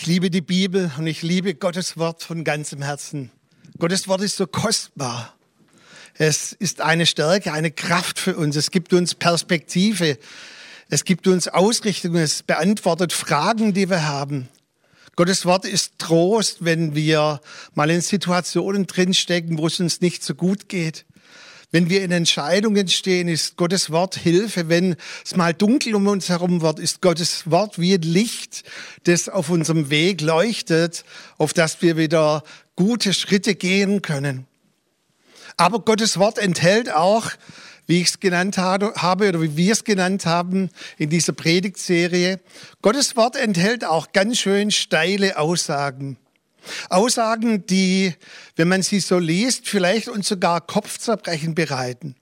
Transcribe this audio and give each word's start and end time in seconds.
Ich 0.00 0.06
liebe 0.06 0.30
die 0.30 0.42
Bibel 0.42 0.92
und 0.96 1.08
ich 1.08 1.22
liebe 1.22 1.56
Gottes 1.56 1.96
Wort 1.96 2.22
von 2.22 2.44
ganzem 2.44 2.82
Herzen. 2.82 3.32
Gottes 3.80 4.06
Wort 4.06 4.20
ist 4.20 4.36
so 4.36 4.46
kostbar. 4.46 5.34
Es 6.14 6.52
ist 6.52 6.80
eine 6.80 7.04
Stärke, 7.04 7.52
eine 7.52 7.72
Kraft 7.72 8.20
für 8.20 8.36
uns. 8.36 8.54
Es 8.54 8.70
gibt 8.70 8.92
uns 8.92 9.16
Perspektive. 9.16 10.16
Es 10.88 11.04
gibt 11.04 11.26
uns 11.26 11.48
Ausrichtung. 11.48 12.14
Es 12.14 12.44
beantwortet 12.44 13.12
Fragen, 13.12 13.74
die 13.74 13.90
wir 13.90 14.06
haben. 14.06 14.48
Gottes 15.16 15.44
Wort 15.46 15.64
ist 15.64 15.98
Trost, 15.98 16.64
wenn 16.64 16.94
wir 16.94 17.40
mal 17.74 17.90
in 17.90 18.00
Situationen 18.00 18.86
drinstecken, 18.86 19.58
wo 19.58 19.66
es 19.66 19.80
uns 19.80 20.00
nicht 20.00 20.22
so 20.22 20.36
gut 20.36 20.68
geht. 20.68 21.06
Wenn 21.70 21.90
wir 21.90 22.02
in 22.02 22.12
Entscheidungen 22.12 22.88
stehen, 22.88 23.28
ist 23.28 23.56
Gottes 23.56 23.90
Wort 23.90 24.16
Hilfe. 24.16 24.70
Wenn 24.70 24.96
es 25.22 25.36
mal 25.36 25.52
dunkel 25.52 25.94
um 25.94 26.06
uns 26.06 26.30
herum 26.30 26.62
wird, 26.62 26.78
ist 26.78 27.02
Gottes 27.02 27.50
Wort 27.50 27.78
wie 27.78 27.92
ein 27.92 28.00
Licht, 28.00 28.64
das 29.04 29.28
auf 29.28 29.50
unserem 29.50 29.90
Weg 29.90 30.22
leuchtet, 30.22 31.04
auf 31.36 31.52
das 31.52 31.82
wir 31.82 31.98
wieder 31.98 32.42
gute 32.74 33.12
Schritte 33.12 33.54
gehen 33.54 34.00
können. 34.00 34.46
Aber 35.58 35.80
Gottes 35.80 36.18
Wort 36.18 36.38
enthält 36.38 36.90
auch, 36.90 37.32
wie 37.86 38.00
ich 38.00 38.08
es 38.08 38.20
genannt 38.20 38.56
habe 38.56 39.28
oder 39.28 39.42
wie 39.42 39.56
wir 39.56 39.72
es 39.72 39.84
genannt 39.84 40.24
haben 40.24 40.70
in 40.96 41.10
dieser 41.10 41.32
Predigtserie, 41.32 42.40
Gottes 42.80 43.14
Wort 43.16 43.36
enthält 43.36 43.84
auch 43.84 44.12
ganz 44.12 44.38
schön 44.38 44.70
steile 44.70 45.38
Aussagen. 45.38 46.16
Aussagen, 46.88 47.66
die, 47.66 48.14
wenn 48.56 48.68
man 48.68 48.82
sie 48.82 49.00
so 49.00 49.18
liest, 49.18 49.68
vielleicht 49.68 50.08
uns 50.08 50.28
sogar 50.28 50.60
Kopfzerbrechen 50.60 51.54
bereiten. 51.54 52.16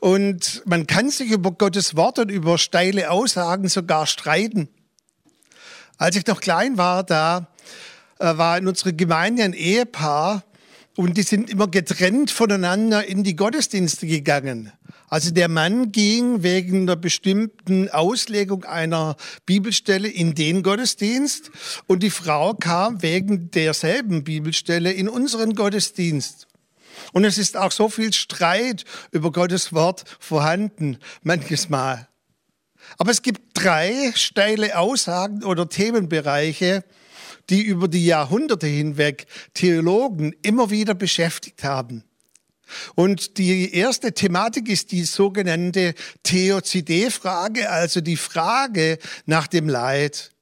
Und 0.00 0.62
man 0.66 0.86
kann 0.86 1.10
sich 1.10 1.30
über 1.30 1.52
Gottes 1.52 1.96
Wort 1.96 2.18
und 2.18 2.30
über 2.30 2.58
steile 2.58 3.10
Aussagen 3.10 3.68
sogar 3.68 4.06
streiten. 4.06 4.68
Als 5.98 6.16
ich 6.16 6.26
noch 6.26 6.40
klein 6.40 6.78
war, 6.78 7.04
da 7.04 7.48
äh, 8.18 8.36
war 8.36 8.58
in 8.58 8.66
unserer 8.66 8.92
Gemeinde 8.92 9.44
ein 9.44 9.52
Ehepaar 9.52 10.42
und 10.96 11.16
die 11.16 11.22
sind 11.22 11.48
immer 11.48 11.68
getrennt 11.68 12.30
voneinander 12.30 13.06
in 13.06 13.22
die 13.22 13.36
Gottesdienste 13.36 14.06
gegangen. 14.06 14.72
Also 15.12 15.30
der 15.30 15.48
Mann 15.48 15.92
ging 15.92 16.42
wegen 16.42 16.84
einer 16.84 16.96
bestimmten 16.96 17.90
Auslegung 17.90 18.64
einer 18.64 19.16
Bibelstelle 19.44 20.08
in 20.08 20.34
den 20.34 20.62
Gottesdienst 20.62 21.50
und 21.86 22.02
die 22.02 22.08
Frau 22.08 22.54
kam 22.54 23.02
wegen 23.02 23.50
derselben 23.50 24.24
Bibelstelle 24.24 24.90
in 24.90 25.10
unseren 25.10 25.54
Gottesdienst. 25.54 26.46
Und 27.12 27.26
es 27.26 27.36
ist 27.36 27.58
auch 27.58 27.72
so 27.72 27.90
viel 27.90 28.14
Streit 28.14 28.86
über 29.10 29.30
Gottes 29.32 29.74
Wort 29.74 30.04
vorhanden, 30.18 30.96
manches 31.22 31.68
Mal. 31.68 32.08
Aber 32.96 33.10
es 33.10 33.20
gibt 33.20 33.42
drei 33.52 34.12
steile 34.14 34.78
Aussagen 34.78 35.44
oder 35.44 35.68
Themenbereiche, 35.68 36.84
die 37.50 37.60
über 37.60 37.86
die 37.86 38.06
Jahrhunderte 38.06 38.66
hinweg 38.66 39.26
Theologen 39.52 40.34
immer 40.40 40.70
wieder 40.70 40.94
beschäftigt 40.94 41.64
haben. 41.64 42.02
Und 42.94 43.38
die 43.38 43.74
erste 43.74 44.12
Thematik 44.12 44.68
ist 44.68 44.92
die 44.92 45.04
sogenannte 45.04 45.94
Theozidee-Frage, 46.22 47.70
also 47.70 48.00
die 48.00 48.16
Frage 48.16 48.98
nach 49.26 49.46
dem 49.46 49.68
Leid. 49.68 50.32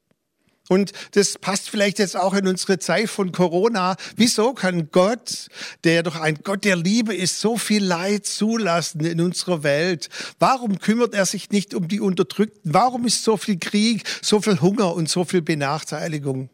Und 0.71 0.93
das 1.13 1.37
passt 1.37 1.69
vielleicht 1.69 1.99
jetzt 1.99 2.17
auch 2.17 2.33
in 2.33 2.47
unsere 2.47 2.79
Zeit 2.79 3.11
von 3.11 3.33
Corona. 3.33 3.97
Wieso 4.15 4.55
kann 4.55 4.91
Gott, 4.93 5.49
der 5.83 6.05
doch 6.05 6.15
ein 6.15 6.39
Gott 6.45 6.65
der 6.65 6.77
Liebe 6.77 7.13
ist, 7.13 7.41
so 7.41 7.57
viel 7.57 7.83
Leid 7.83 8.25
zulassen 8.25 9.05
in 9.05 9.21
unserer 9.21 9.65
Welt? 9.65 10.09
Warum 10.39 10.79
kümmert 10.79 11.13
er 11.13 11.27
sich 11.27 11.51
nicht 11.51 11.75
um 11.75 11.89
die 11.89 11.99
Unterdrückten? 11.99 12.73
Warum 12.73 13.05
ist 13.05 13.25
so 13.25 13.37
viel 13.37 13.59
Krieg, 13.59 14.05
so 14.23 14.41
viel 14.41 14.61
Hunger 14.61 14.95
und 14.95 15.09
so 15.09 15.25
viel 15.25 15.43
Benachteiligung? 15.43 16.51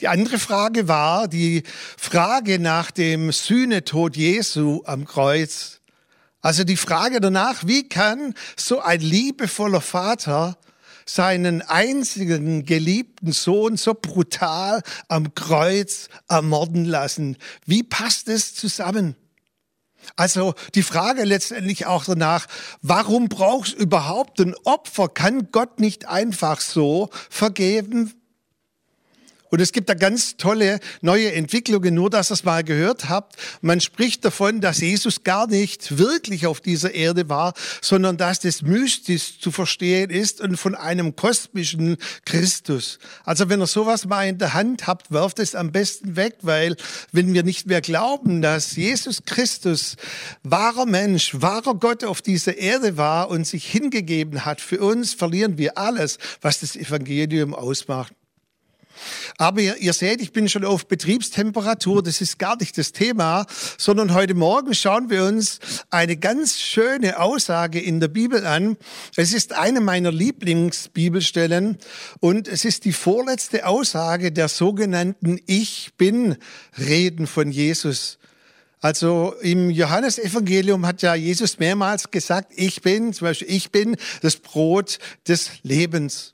Die 0.00 0.08
andere 0.08 0.38
Frage 0.38 0.88
war 0.88 1.28
die 1.28 1.62
Frage 1.96 2.58
nach 2.58 2.90
dem 2.90 3.30
Sühnetod 3.32 4.16
Jesu 4.16 4.82
am 4.86 5.04
Kreuz. 5.04 5.80
Also 6.40 6.64
die 6.64 6.76
Frage 6.76 7.20
danach, 7.20 7.66
wie 7.66 7.88
kann 7.88 8.34
so 8.56 8.80
ein 8.80 9.00
liebevoller 9.00 9.80
Vater 9.80 10.58
seinen 11.06 11.62
einzigen 11.62 12.64
geliebten 12.64 13.32
Sohn 13.32 13.76
so 13.76 13.94
brutal 13.94 14.82
am 15.08 15.34
Kreuz 15.34 16.08
ermorden 16.28 16.84
lassen? 16.84 17.36
Wie 17.66 17.82
passt 17.82 18.28
es 18.28 18.54
zusammen? 18.54 19.16
Also 20.16 20.54
die 20.74 20.82
Frage 20.82 21.24
letztendlich 21.24 21.86
auch 21.86 22.04
danach, 22.04 22.46
warum 22.82 23.28
brauchst 23.28 23.74
du 23.74 23.78
überhaupt 23.78 24.40
ein 24.40 24.54
Opfer? 24.64 25.08
Kann 25.08 25.50
Gott 25.50 25.80
nicht 25.80 26.08
einfach 26.08 26.60
so 26.60 27.10
vergeben? 27.30 28.12
Und 29.54 29.60
es 29.60 29.70
gibt 29.70 29.88
da 29.88 29.94
ganz 29.94 30.36
tolle 30.36 30.80
neue 31.00 31.30
Entwicklungen, 31.30 31.94
nur 31.94 32.10
dass 32.10 32.32
ihr 32.32 32.34
es 32.34 32.42
mal 32.42 32.64
gehört 32.64 33.08
habt. 33.08 33.36
Man 33.60 33.80
spricht 33.80 34.24
davon, 34.24 34.60
dass 34.60 34.80
Jesus 34.80 35.22
gar 35.22 35.46
nicht 35.46 35.96
wirklich 35.96 36.48
auf 36.48 36.60
dieser 36.60 36.92
Erde 36.92 37.28
war, 37.28 37.54
sondern 37.80 38.16
dass 38.16 38.40
das 38.40 38.62
mystisch 38.62 39.38
zu 39.38 39.52
verstehen 39.52 40.10
ist 40.10 40.40
und 40.40 40.56
von 40.56 40.74
einem 40.74 41.14
kosmischen 41.14 41.98
Christus. 42.24 42.98
Also 43.22 43.48
wenn 43.48 43.60
ihr 43.60 43.68
sowas 43.68 44.06
mal 44.06 44.26
in 44.26 44.38
der 44.38 44.54
Hand 44.54 44.88
habt, 44.88 45.12
werft 45.12 45.38
es 45.38 45.54
am 45.54 45.70
besten 45.70 46.16
weg, 46.16 46.38
weil 46.42 46.74
wenn 47.12 47.32
wir 47.32 47.44
nicht 47.44 47.68
mehr 47.68 47.80
glauben, 47.80 48.42
dass 48.42 48.74
Jesus 48.74 49.22
Christus 49.24 49.94
wahrer 50.42 50.84
Mensch, 50.84 51.30
wahrer 51.40 51.76
Gott 51.76 52.02
auf 52.02 52.22
dieser 52.22 52.58
Erde 52.58 52.96
war 52.96 53.30
und 53.30 53.46
sich 53.46 53.70
hingegeben 53.70 54.44
hat 54.44 54.60
für 54.60 54.80
uns, 54.80 55.14
verlieren 55.14 55.58
wir 55.58 55.78
alles, 55.78 56.18
was 56.40 56.58
das 56.58 56.74
Evangelium 56.74 57.54
ausmacht. 57.54 58.14
Aber 59.38 59.60
ihr, 59.60 59.76
ihr, 59.76 59.92
seht, 59.92 60.20
ich 60.20 60.32
bin 60.32 60.48
schon 60.48 60.64
auf 60.64 60.86
Betriebstemperatur, 60.86 62.02
das 62.02 62.20
ist 62.20 62.38
gar 62.38 62.56
nicht 62.56 62.76
das 62.78 62.92
Thema, 62.92 63.46
sondern 63.78 64.14
heute 64.14 64.34
Morgen 64.34 64.74
schauen 64.74 65.10
wir 65.10 65.24
uns 65.24 65.58
eine 65.90 66.16
ganz 66.16 66.58
schöne 66.58 67.18
Aussage 67.18 67.80
in 67.80 68.00
der 68.00 68.08
Bibel 68.08 68.46
an. 68.46 68.76
Es 69.16 69.32
ist 69.32 69.52
eine 69.52 69.80
meiner 69.80 70.12
Lieblingsbibelstellen 70.12 71.78
und 72.20 72.48
es 72.48 72.64
ist 72.64 72.84
die 72.84 72.92
vorletzte 72.92 73.66
Aussage 73.66 74.32
der 74.32 74.48
sogenannten 74.48 75.40
Ich 75.46 75.92
bin 75.96 76.36
Reden 76.78 77.26
von 77.26 77.50
Jesus. 77.50 78.18
Also 78.84 79.32
im 79.40 79.70
Johannesevangelium 79.70 80.84
hat 80.84 81.00
ja 81.00 81.14
Jesus 81.14 81.58
mehrmals 81.58 82.10
gesagt, 82.10 82.52
ich 82.54 82.82
bin, 82.82 83.14
zum 83.14 83.28
Beispiel, 83.28 83.50
ich 83.50 83.70
bin 83.70 83.96
das 84.20 84.36
Brot 84.36 84.98
des 85.26 85.50
Lebens. 85.62 86.33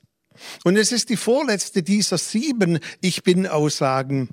Und 0.63 0.77
es 0.77 0.91
ist 0.91 1.09
die 1.09 1.17
vorletzte 1.17 1.83
dieser 1.83 2.17
sieben 2.17 2.79
Ich 3.01 3.23
bin 3.23 3.47
Aussagen. 3.47 4.29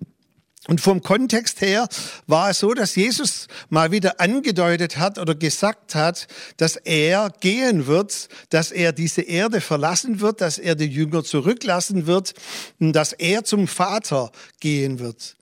Und 0.67 0.83
vom 0.83 1.03
Kontext 1.03 1.63
her 1.63 1.89
war 2.27 2.51
es 2.51 2.59
so, 2.59 2.75
dass 2.75 2.95
Jesus 2.95 3.49
mal 3.71 3.91
wieder 3.91 4.21
angedeutet 4.21 4.99
hat 4.99 5.19
oder 5.19 5.35
gesagt 5.35 5.95
hat, 5.95 6.27
dass 6.59 6.77
er 6.77 7.31
gehen 7.41 7.87
wird, 7.87 8.29
dass 8.51 8.71
er 8.71 8.93
diese 8.93 9.23
Erde 9.23 9.63
verlassen 9.63 10.21
wird, 10.21 10.43
dass 10.43 10.59
er 10.59 10.75
die 10.75 10.87
Jünger 10.87 11.25
zurücklassen 11.25 12.07
wird 12.07 12.35
und 12.81 12.93
dass 12.93 13.15
er 13.15 13.45
zum 13.45 13.67
Vater 13.67 14.31
gehen 14.61 14.99
wird. 14.99 15.37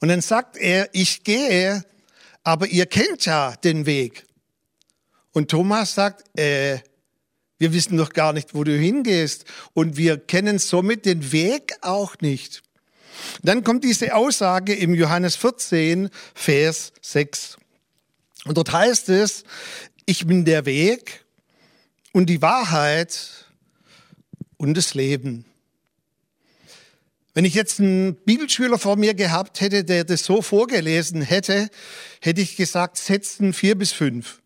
Und 0.00 0.08
dann 0.08 0.20
sagt 0.20 0.56
er, 0.56 0.88
ich 0.92 1.24
gehe, 1.24 1.82
aber 2.44 2.68
ihr 2.68 2.86
kennt 2.86 3.24
ja 3.24 3.56
den 3.64 3.84
Weg. 3.84 4.26
Und 5.32 5.50
Thomas 5.50 5.94
sagt, 5.94 6.38
äh, 6.38 6.78
wir 7.58 7.72
wissen 7.72 7.96
doch 7.96 8.10
gar 8.10 8.32
nicht, 8.32 8.54
wo 8.54 8.64
du 8.64 8.76
hingehst 8.76 9.44
und 9.74 9.96
wir 9.96 10.18
kennen 10.18 10.58
somit 10.58 11.04
den 11.04 11.32
Weg 11.32 11.74
auch 11.82 12.16
nicht. 12.20 12.62
Dann 13.42 13.64
kommt 13.64 13.84
diese 13.84 14.14
Aussage 14.14 14.74
im 14.74 14.94
Johannes 14.94 15.36
14, 15.36 16.08
Vers 16.34 16.92
6. 17.02 17.58
Und 18.44 18.56
dort 18.56 18.72
heißt 18.72 19.08
es, 19.08 19.44
ich 20.06 20.26
bin 20.26 20.44
der 20.44 20.66
Weg 20.66 21.24
und 22.12 22.26
die 22.26 22.40
Wahrheit 22.40 23.46
und 24.56 24.74
das 24.74 24.94
Leben. 24.94 25.44
Wenn 27.34 27.44
ich 27.44 27.54
jetzt 27.54 27.78
einen 27.78 28.14
Bibelschüler 28.14 28.78
vor 28.78 28.96
mir 28.96 29.14
gehabt 29.14 29.60
hätte, 29.60 29.84
der 29.84 30.04
das 30.04 30.24
so 30.24 30.42
vorgelesen 30.42 31.22
hätte, 31.22 31.68
hätte 32.20 32.40
ich 32.40 32.56
gesagt, 32.56 32.96
Sätzen 32.96 33.52
vier 33.52 33.76
bis 33.76 33.92
fünf. 33.92 34.40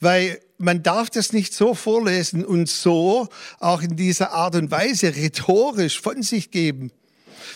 Weil 0.00 0.40
man 0.60 0.82
darf 0.82 1.08
das 1.10 1.32
nicht 1.32 1.54
so 1.54 1.74
vorlesen 1.74 2.44
und 2.44 2.68
so 2.68 3.28
auch 3.58 3.82
in 3.82 3.96
dieser 3.96 4.32
Art 4.32 4.54
und 4.54 4.70
Weise 4.70 5.16
rhetorisch 5.16 6.00
von 6.00 6.22
sich 6.22 6.50
geben. 6.50 6.92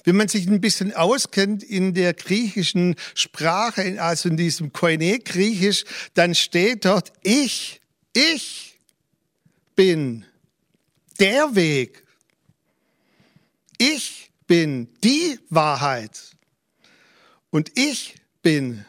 Wenn 0.04 0.16
man 0.16 0.28
sich 0.28 0.46
ein 0.46 0.60
bisschen 0.60 0.94
auskennt 0.94 1.62
in 1.62 1.94
der 1.94 2.14
griechischen 2.14 2.96
Sprache, 3.14 4.02
also 4.02 4.30
in 4.30 4.36
diesem 4.36 4.72
Koine-Griechisch, 4.72 5.84
dann 6.14 6.34
steht 6.34 6.86
dort, 6.86 7.12
ich, 7.22 7.80
ich 8.14 8.78
bin 9.76 10.24
der 11.20 11.54
Weg. 11.54 12.04
Ich 13.78 14.30
bin 14.46 14.88
die 15.02 15.38
Wahrheit. 15.50 16.18
Und 17.50 17.70
ich 17.78 18.16
bin 18.42 18.84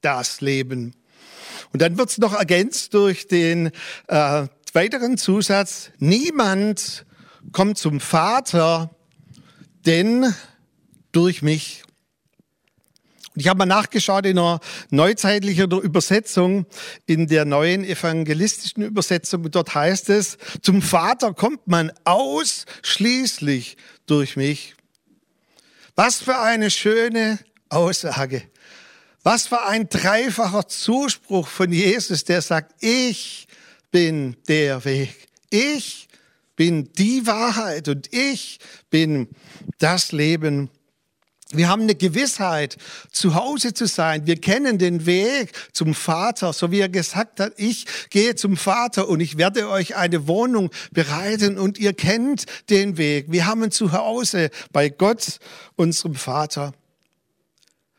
das 0.00 0.40
Leben. 0.40 0.94
Und 1.74 1.82
dann 1.82 1.98
wird 1.98 2.08
es 2.08 2.18
noch 2.18 2.32
ergänzt 2.34 2.94
durch 2.94 3.26
den 3.26 3.72
äh, 4.06 4.46
weiteren 4.72 5.18
Zusatz, 5.18 5.90
niemand 5.98 7.04
kommt 7.50 7.78
zum 7.78 7.98
Vater 7.98 8.94
denn 9.84 10.32
durch 11.10 11.42
mich. 11.42 11.82
Und 13.34 13.40
ich 13.40 13.48
habe 13.48 13.58
mal 13.58 13.66
nachgeschaut 13.66 14.24
in 14.24 14.38
einer 14.38 14.60
neuzeitlichen 14.90 15.68
Übersetzung, 15.72 16.66
in 17.06 17.26
der 17.26 17.44
neuen 17.44 17.82
evangelistischen 17.82 18.84
Übersetzung. 18.84 19.50
Dort 19.50 19.74
heißt 19.74 20.10
es, 20.10 20.38
zum 20.62 20.80
Vater 20.80 21.34
kommt 21.34 21.66
man 21.66 21.90
ausschließlich 22.04 23.76
durch 24.06 24.36
mich. 24.36 24.76
Was 25.96 26.20
für 26.20 26.38
eine 26.38 26.70
schöne 26.70 27.40
Aussage. 27.68 28.44
Was 29.26 29.46
für 29.46 29.64
ein 29.64 29.88
dreifacher 29.88 30.68
Zuspruch 30.68 31.48
von 31.48 31.72
Jesus, 31.72 32.24
der 32.24 32.42
sagt, 32.42 32.74
ich 32.84 33.48
bin 33.90 34.36
der 34.48 34.84
Weg. 34.84 35.28
Ich 35.48 36.08
bin 36.56 36.92
die 36.92 37.26
Wahrheit 37.26 37.88
und 37.88 38.12
ich 38.12 38.58
bin 38.90 39.28
das 39.78 40.12
Leben. 40.12 40.68
Wir 41.52 41.70
haben 41.70 41.82
eine 41.82 41.94
Gewissheit, 41.94 42.76
zu 43.12 43.34
Hause 43.34 43.72
zu 43.72 43.86
sein. 43.86 44.26
Wir 44.26 44.38
kennen 44.38 44.76
den 44.76 45.06
Weg 45.06 45.52
zum 45.72 45.94
Vater, 45.94 46.52
so 46.52 46.70
wie 46.70 46.80
er 46.80 46.90
gesagt 46.90 47.40
hat, 47.40 47.54
ich 47.56 47.86
gehe 48.10 48.34
zum 48.34 48.58
Vater 48.58 49.08
und 49.08 49.20
ich 49.20 49.38
werde 49.38 49.70
euch 49.70 49.96
eine 49.96 50.28
Wohnung 50.28 50.68
bereiten 50.92 51.56
und 51.56 51.78
ihr 51.78 51.94
kennt 51.94 52.44
den 52.68 52.98
Weg. 52.98 53.32
Wir 53.32 53.46
haben 53.46 53.62
ein 53.62 53.70
Zuhause 53.70 54.50
bei 54.70 54.90
Gott, 54.90 55.38
unserem 55.76 56.14
Vater. 56.14 56.74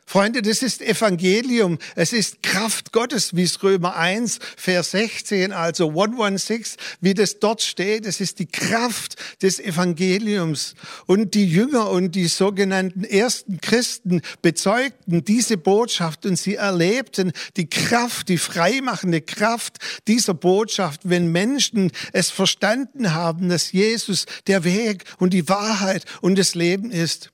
Freunde, 0.08 0.40
das 0.40 0.62
ist 0.62 0.82
Evangelium. 0.82 1.78
Es 1.96 2.12
ist 2.12 2.40
Kraft 2.40 2.92
Gottes, 2.92 3.34
wie 3.34 3.42
es 3.42 3.60
Römer 3.60 3.96
1, 3.96 4.38
Vers 4.56 4.92
16, 4.92 5.52
also 5.52 5.88
116, 5.88 6.78
wie 7.00 7.12
das 7.12 7.40
dort 7.40 7.60
steht. 7.60 8.06
Es 8.06 8.20
ist 8.20 8.38
die 8.38 8.46
Kraft 8.46 9.16
des 9.42 9.58
Evangeliums. 9.58 10.76
Und 11.06 11.34
die 11.34 11.48
Jünger 11.48 11.90
und 11.90 12.14
die 12.14 12.28
sogenannten 12.28 13.02
ersten 13.02 13.60
Christen 13.60 14.22
bezeugten 14.42 15.24
diese 15.24 15.56
Botschaft 15.56 16.24
und 16.24 16.36
sie 16.36 16.54
erlebten 16.54 17.32
die 17.56 17.68
Kraft, 17.68 18.28
die 18.28 18.38
freimachende 18.38 19.22
Kraft 19.22 19.78
dieser 20.06 20.34
Botschaft, 20.34 21.00
wenn 21.02 21.32
Menschen 21.32 21.90
es 22.12 22.30
verstanden 22.30 23.12
haben, 23.12 23.48
dass 23.48 23.72
Jesus 23.72 24.26
der 24.46 24.62
Weg 24.62 25.02
und 25.18 25.34
die 25.34 25.48
Wahrheit 25.48 26.04
und 26.20 26.38
das 26.38 26.54
Leben 26.54 26.92
ist. 26.92 27.32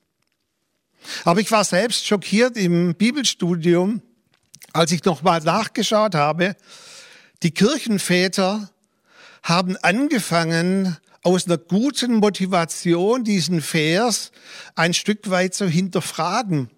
Aber 1.23 1.39
ich 1.39 1.51
war 1.51 1.63
selbst 1.63 2.05
schockiert 2.05 2.57
im 2.57 2.95
Bibelstudium, 2.95 4.01
als 4.73 4.91
ich 4.91 5.03
nochmal 5.03 5.41
nachgeschaut 5.41 6.15
habe. 6.15 6.55
Die 7.43 7.51
Kirchenväter 7.51 8.69
haben 9.43 9.77
angefangen, 9.77 10.97
aus 11.23 11.45
einer 11.45 11.57
guten 11.57 12.15
Motivation 12.15 13.23
diesen 13.23 13.61
Vers 13.61 14.31
ein 14.75 14.93
Stück 14.93 15.29
weit 15.29 15.53
zu 15.53 15.67
hinterfragen. 15.67 16.69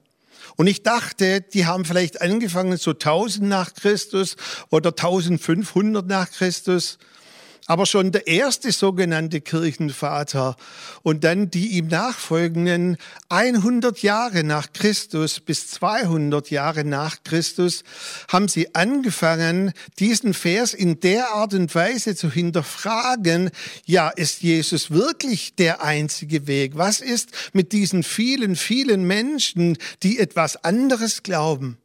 Und 0.55 0.67
ich 0.67 0.83
dachte, 0.83 1.41
die 1.41 1.65
haben 1.65 1.83
vielleicht 1.83 2.21
angefangen 2.21 2.77
so 2.77 2.91
1000 2.91 3.47
nach 3.47 3.73
Christus 3.73 4.35
oder 4.69 4.91
1500 4.91 6.05
nach 6.05 6.31
Christus 6.31 6.97
aber 7.67 7.85
schon 7.85 8.11
der 8.11 8.27
erste 8.27 8.71
sogenannte 8.71 9.41
Kirchenvater 9.41 10.55
und 11.01 11.23
dann 11.23 11.49
die 11.49 11.77
ihm 11.77 11.87
nachfolgenden 11.87 12.97
100 13.29 14.03
Jahre 14.03 14.43
nach 14.43 14.71
Christus 14.73 15.39
bis 15.39 15.67
200 15.69 16.51
Jahre 16.51 16.83
nach 16.83 17.23
Christus 17.23 17.83
haben 18.27 18.47
sie 18.47 18.75
angefangen, 18.75 19.73
diesen 19.99 20.33
Vers 20.33 20.73
in 20.73 20.99
der 20.99 21.29
Art 21.31 21.53
und 21.53 21.73
Weise 21.73 22.15
zu 22.15 22.31
hinterfragen, 22.31 23.49
ja, 23.85 24.09
ist 24.09 24.43
Jesus 24.43 24.91
wirklich 24.91 25.55
der 25.55 25.83
einzige 25.83 26.47
Weg? 26.47 26.73
Was 26.75 27.01
ist 27.01 27.31
mit 27.53 27.71
diesen 27.71 28.03
vielen, 28.03 28.55
vielen 28.55 29.05
Menschen, 29.05 29.77
die 30.03 30.19
etwas 30.19 30.63
anderes 30.63 31.23
glauben? 31.23 31.77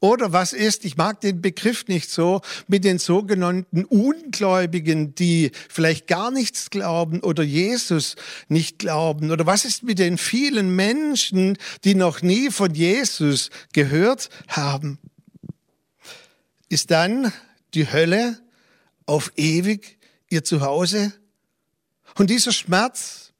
Oder 0.00 0.32
was 0.32 0.52
ist, 0.52 0.84
ich 0.84 0.96
mag 0.96 1.20
den 1.20 1.40
Begriff 1.40 1.86
nicht 1.88 2.10
so, 2.10 2.40
mit 2.66 2.84
den 2.84 2.98
sogenannten 2.98 3.84
Ungläubigen, 3.84 5.14
die 5.14 5.50
vielleicht 5.68 6.06
gar 6.06 6.30
nichts 6.30 6.70
glauben 6.70 7.20
oder 7.20 7.42
Jesus 7.42 8.16
nicht 8.48 8.78
glauben? 8.78 9.30
Oder 9.30 9.46
was 9.46 9.64
ist 9.64 9.82
mit 9.82 9.98
den 9.98 10.18
vielen 10.18 10.74
Menschen, 10.74 11.58
die 11.84 11.94
noch 11.94 12.22
nie 12.22 12.50
von 12.50 12.74
Jesus 12.74 13.50
gehört 13.72 14.28
haben? 14.48 14.98
Ist 16.68 16.90
dann 16.90 17.32
die 17.74 17.90
Hölle 17.90 18.38
auf 19.06 19.32
ewig 19.36 19.98
ihr 20.28 20.44
Zuhause? 20.44 21.12
Und 22.16 22.30
dieser 22.30 22.52
Schmerz, 22.52 23.32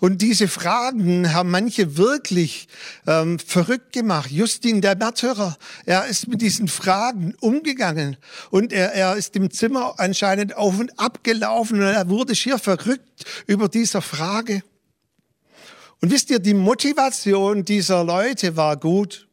und 0.00 0.22
diese 0.22 0.48
Fragen 0.48 1.32
haben 1.34 1.50
manche 1.50 1.98
wirklich 1.98 2.68
ähm, 3.06 3.38
verrückt 3.38 3.92
gemacht. 3.92 4.30
Justin, 4.30 4.80
der 4.80 4.96
Märtyrer, 4.96 5.56
er 5.84 6.06
ist 6.06 6.26
mit 6.26 6.40
diesen 6.40 6.68
Fragen 6.68 7.34
umgegangen 7.40 8.16
und 8.50 8.72
er, 8.72 8.94
er 8.94 9.16
ist 9.16 9.36
im 9.36 9.50
Zimmer 9.50 9.94
anscheinend 9.98 10.56
auf 10.56 10.78
und 10.78 10.98
ab 10.98 11.22
gelaufen 11.22 11.80
und 11.80 11.86
er 11.86 12.08
wurde 12.08 12.34
schier 12.34 12.58
verrückt 12.58 13.24
über 13.46 13.68
dieser 13.68 14.00
Frage. 14.00 14.62
Und 16.00 16.10
wisst 16.10 16.30
ihr, 16.30 16.38
die 16.38 16.54
Motivation 16.54 17.66
dieser 17.66 18.02
Leute 18.02 18.56
war 18.56 18.78
gut. 18.78 19.28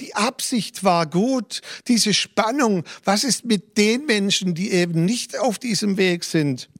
Die 0.00 0.14
Absicht 0.14 0.82
war 0.82 1.06
gut, 1.06 1.60
diese 1.88 2.14
Spannung. 2.14 2.84
Was 3.04 3.22
ist 3.22 3.44
mit 3.44 3.76
den 3.76 4.06
Menschen, 4.06 4.54
die 4.54 4.72
eben 4.72 5.04
nicht 5.04 5.38
auf 5.38 5.58
diesem 5.58 5.98
Weg 5.98 6.24
sind? 6.24 6.70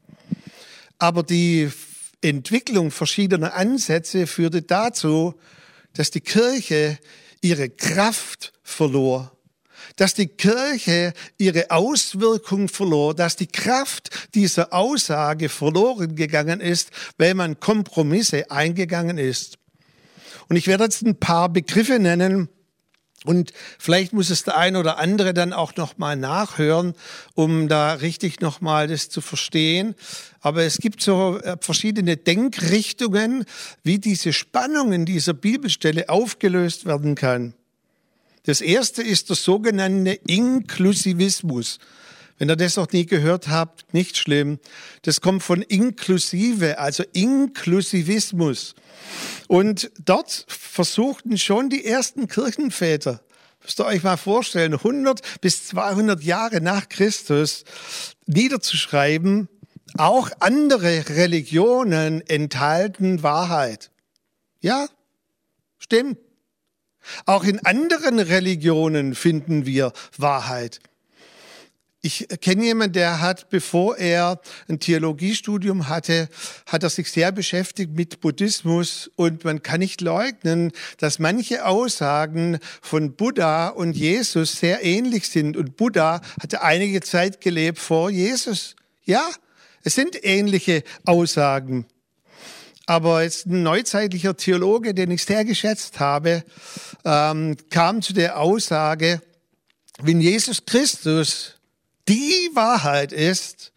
Aber 0.99 1.23
die 1.23 1.71
Entwicklung 2.23 2.91
verschiedener 2.91 3.55
Ansätze 3.55 4.27
führte 4.27 4.63
dazu, 4.63 5.35
dass 5.95 6.11
die 6.11 6.21
Kirche 6.21 6.99
ihre 7.41 7.69
Kraft 7.69 8.53
verlor, 8.63 9.37
dass 9.97 10.15
die 10.15 10.29
Kirche 10.29 11.13
ihre 11.37 11.71
Auswirkung 11.71 12.69
verlor, 12.69 13.15
dass 13.15 13.37
die 13.37 13.49
Kraft 13.49 14.35
dieser 14.35 14.73
Aussage 14.73 15.49
verloren 15.49 16.15
gegangen 16.15 16.61
ist, 16.61 16.91
weil 17.19 17.35
man 17.35 17.61
Kompromisse 17.61 18.51
eingegangen 18.51 19.19
ist. 19.19 19.59
Und 20.49 20.57
ich 20.57 20.67
werde 20.67 20.85
jetzt 20.85 21.03
ein 21.03 21.19
paar 21.19 21.49
Begriffe 21.49 21.99
nennen, 21.99 22.49
und 23.25 23.53
vielleicht 23.79 24.13
muss 24.13 24.31
es 24.31 24.43
der 24.43 24.57
ein 24.57 24.77
oder 24.77 24.99
andere 24.99 25.33
dann 25.33 25.53
auch 25.53 25.77
noch 25.77 25.97
mal 25.97 26.17
nachhören, 26.17 26.95
um 27.35 27.69
da 27.69 27.95
richtig 27.95 28.41
noch 28.41 28.61
mal 28.61 28.89
das 28.89 29.09
zu 29.09 29.21
verstehen. 29.21 29.95
Aber 30.41 30.65
es 30.65 30.79
gibt 30.79 31.03
so 31.03 31.39
äh, 31.39 31.57
verschiedene 31.61 32.17
Denkrichtungen, 32.17 33.45
wie 33.85 33.99
diese 33.99 34.33
Spannung 34.33 34.93
in 34.93 35.05
dieser 35.05 35.35
Bibelstelle 35.35 36.09
aufgelöst 36.09 36.85
werden 36.85 37.15
kann. 37.15 37.55
Das 38.45 38.61
erste 38.61 39.03
ist 39.03 39.29
der 39.29 39.37
sogenannte 39.37 40.19
Inklusivismus. 40.27 41.79
Wenn 42.43 42.51
ihr 42.51 42.57
das 42.57 42.75
noch 42.75 42.91
nie 42.91 43.07
gehört 43.07 43.47
habt, 43.47 43.95
nicht 43.95 44.17
schlimm. 44.17 44.59
Das 45.03 45.21
kommt 45.21 45.45
von 45.45 45.63
inklusive, 45.63 46.81
also 46.81 47.05
Inklusivismus. 47.13 48.75
Und 49.47 49.93
dort 50.05 50.47
versuchten 50.49 51.39
schon 51.39 51.71
die 51.71 51.85
ersten 51.85 52.27
Kirchenväter, 52.27 53.23
müsst 53.63 53.79
ihr 53.79 53.87
euch 53.87 54.03
mal 54.03 54.17
vorstellen, 54.17 54.73
100 54.73 55.41
bis 55.41 55.69
200 55.69 56.21
Jahre 56.25 56.61
nach 56.61 56.89
Christus 56.89 57.63
niederzuschreiben, 58.27 59.49
auch 59.97 60.29
andere 60.41 61.11
Religionen 61.11 62.27
enthalten 62.27 63.23
Wahrheit. 63.23 63.93
Ja, 64.61 64.89
stimmt. 65.79 66.19
Auch 67.25 67.45
in 67.45 67.65
anderen 67.65 68.19
Religionen 68.19 69.15
finden 69.15 69.65
wir 69.65 69.93
Wahrheit. 70.19 70.81
Ich 72.05 72.27
kenne 72.41 72.65
jemanden, 72.65 72.95
der 72.95 73.21
hat, 73.21 73.49
bevor 73.49 73.97
er 73.97 74.41
ein 74.67 74.81
Theologiestudium 74.81 75.89
hatte, 75.89 76.29
hat 76.67 76.83
er 76.83 76.91
sich 76.91 77.13
sehr 77.13 77.31
beschäftigt 77.31 77.93
mit 77.93 78.21
Buddhismus 78.21 79.09
und 79.15 79.45
man 79.45 79.63
kann 79.63 79.79
nicht 79.79 80.01
leugnen, 80.01 80.73
dass 80.99 81.21
manche 81.21 81.65
Aussagen 81.65 82.59
von 82.81 83.15
Buddha 83.15 83.69
und 83.69 83.93
Jesus 83.93 84.55
sehr 84.55 84.85
ähnlich 84.85 85.29
sind 85.29 85.57
und 85.57 85.77
Buddha 85.77 86.23
hatte 86.41 86.63
einige 86.63 87.03
Zeit 87.03 87.41
gelebt 87.41 87.79
vor 87.79 88.11
Jesus. 88.11 88.75
Ja, 89.05 89.25
es 89.85 89.95
sind 89.95 90.25
ähnliche 90.25 90.83
Aussagen. 91.05 91.87
Aber 92.87 93.23
jetzt 93.23 93.47
ein 93.47 93.63
neuzeitlicher 93.63 94.37
Theologe, 94.37 94.93
den 94.93 95.13
ich 95.13 95.25
sehr 95.25 95.45
geschätzt 95.45 96.01
habe, 96.01 96.43
ähm, 97.05 97.57
kam 97.71 98.03
zu 98.03 98.13
der 98.13 98.41
Aussage, 98.41 99.23
wenn 100.03 100.21
Jesus 100.21 100.67
Christus 100.67 101.61
die 102.09 102.51
Wahrheit 102.55 103.13
ist 103.13 103.73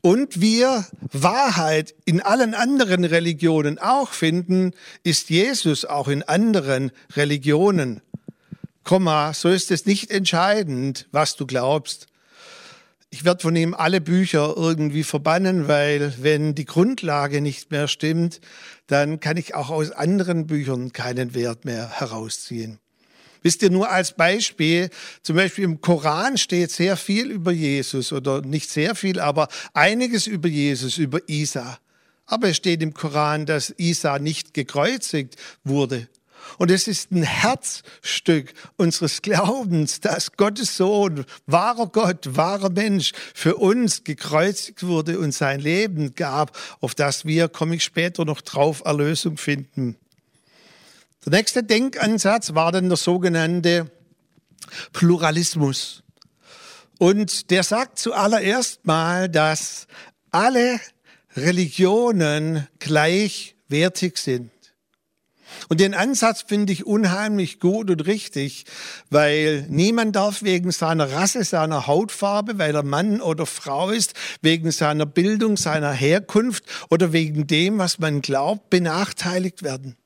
und 0.00 0.40
wir 0.40 0.84
Wahrheit 1.12 1.94
in 2.04 2.20
allen 2.20 2.54
anderen 2.54 3.04
Religionen 3.04 3.78
auch 3.78 4.10
finden, 4.10 4.72
ist 5.04 5.30
Jesus 5.30 5.84
auch 5.84 6.08
in 6.08 6.22
anderen 6.22 6.90
Religionen. 7.14 8.02
Komma, 8.84 9.32
so 9.32 9.48
ist 9.48 9.70
es 9.70 9.86
nicht 9.86 10.10
entscheidend, 10.10 11.06
was 11.12 11.36
du 11.36 11.46
glaubst. 11.46 12.08
ich 13.10 13.24
werde 13.24 13.42
von 13.42 13.54
ihm 13.54 13.74
alle 13.74 14.00
Bücher 14.00 14.54
irgendwie 14.56 15.04
verbannen, 15.04 15.68
weil 15.68 16.14
wenn 16.20 16.54
die 16.54 16.64
Grundlage 16.64 17.42
nicht 17.42 17.70
mehr 17.70 17.86
stimmt, 17.86 18.40
dann 18.86 19.20
kann 19.20 19.36
ich 19.36 19.54
auch 19.54 19.68
aus 19.68 19.90
anderen 19.92 20.46
Büchern 20.46 20.92
keinen 20.92 21.34
Wert 21.34 21.66
mehr 21.66 21.90
herausziehen. 21.90 22.78
Wisst 23.42 23.62
ihr 23.62 23.70
nur 23.70 23.90
als 23.90 24.12
Beispiel, 24.12 24.90
zum 25.22 25.36
Beispiel 25.36 25.64
im 25.64 25.80
Koran 25.80 26.38
steht 26.38 26.70
sehr 26.70 26.96
viel 26.96 27.30
über 27.30 27.52
Jesus 27.52 28.12
oder 28.12 28.42
nicht 28.42 28.70
sehr 28.70 28.94
viel, 28.94 29.20
aber 29.20 29.48
einiges 29.74 30.26
über 30.26 30.48
Jesus, 30.48 30.98
über 30.98 31.20
Isa. 31.28 31.78
Aber 32.26 32.48
es 32.48 32.56
steht 32.56 32.82
im 32.82 32.94
Koran, 32.94 33.46
dass 33.46 33.74
Isa 33.76 34.18
nicht 34.18 34.54
gekreuzigt 34.54 35.36
wurde. 35.64 36.08
Und 36.58 36.70
es 36.70 36.88
ist 36.88 37.10
ein 37.12 37.22
Herzstück 37.22 38.52
unseres 38.76 39.22
Glaubens, 39.22 40.00
dass 40.00 40.32
Gottes 40.32 40.76
Sohn, 40.76 41.24
wahrer 41.46 41.86
Gott, 41.86 42.36
wahrer 42.36 42.70
Mensch, 42.70 43.12
für 43.34 43.56
uns 43.56 44.04
gekreuzigt 44.04 44.82
wurde 44.84 45.18
und 45.18 45.32
sein 45.32 45.60
Leben 45.60 46.14
gab, 46.14 46.56
auf 46.80 46.94
das 46.94 47.24
wir, 47.24 47.48
komme 47.48 47.76
ich 47.76 47.84
später 47.84 48.24
noch 48.24 48.40
drauf, 48.40 48.82
Erlösung 48.84 49.36
finden. 49.36 49.96
Der 51.24 51.32
nächste 51.32 51.62
Denkansatz 51.62 52.54
war 52.54 52.72
dann 52.72 52.88
der 52.88 52.96
sogenannte 52.96 53.90
Pluralismus. 54.92 56.02
Und 56.98 57.50
der 57.50 57.62
sagt 57.62 57.98
zuallererst 57.98 58.84
mal, 58.86 59.28
dass 59.28 59.86
alle 60.30 60.80
Religionen 61.36 62.66
gleichwertig 62.78 64.18
sind. 64.18 64.50
Und 65.68 65.80
den 65.80 65.94
Ansatz 65.94 66.42
finde 66.42 66.72
ich 66.72 66.86
unheimlich 66.86 67.60
gut 67.60 67.90
und 67.90 68.06
richtig, 68.06 68.64
weil 69.10 69.66
niemand 69.68 70.16
darf 70.16 70.42
wegen 70.42 70.70
seiner 70.70 71.12
Rasse, 71.12 71.44
seiner 71.44 71.86
Hautfarbe, 71.86 72.58
weil 72.58 72.74
er 72.74 72.82
Mann 72.82 73.20
oder 73.20 73.46
Frau 73.46 73.90
ist, 73.90 74.14
wegen 74.40 74.70
seiner 74.70 75.06
Bildung, 75.06 75.56
seiner 75.56 75.92
Herkunft 75.92 76.64
oder 76.90 77.12
wegen 77.12 77.46
dem, 77.46 77.78
was 77.78 77.98
man 77.98 78.22
glaubt, 78.22 78.70
benachteiligt 78.70 79.62
werden. 79.62 79.96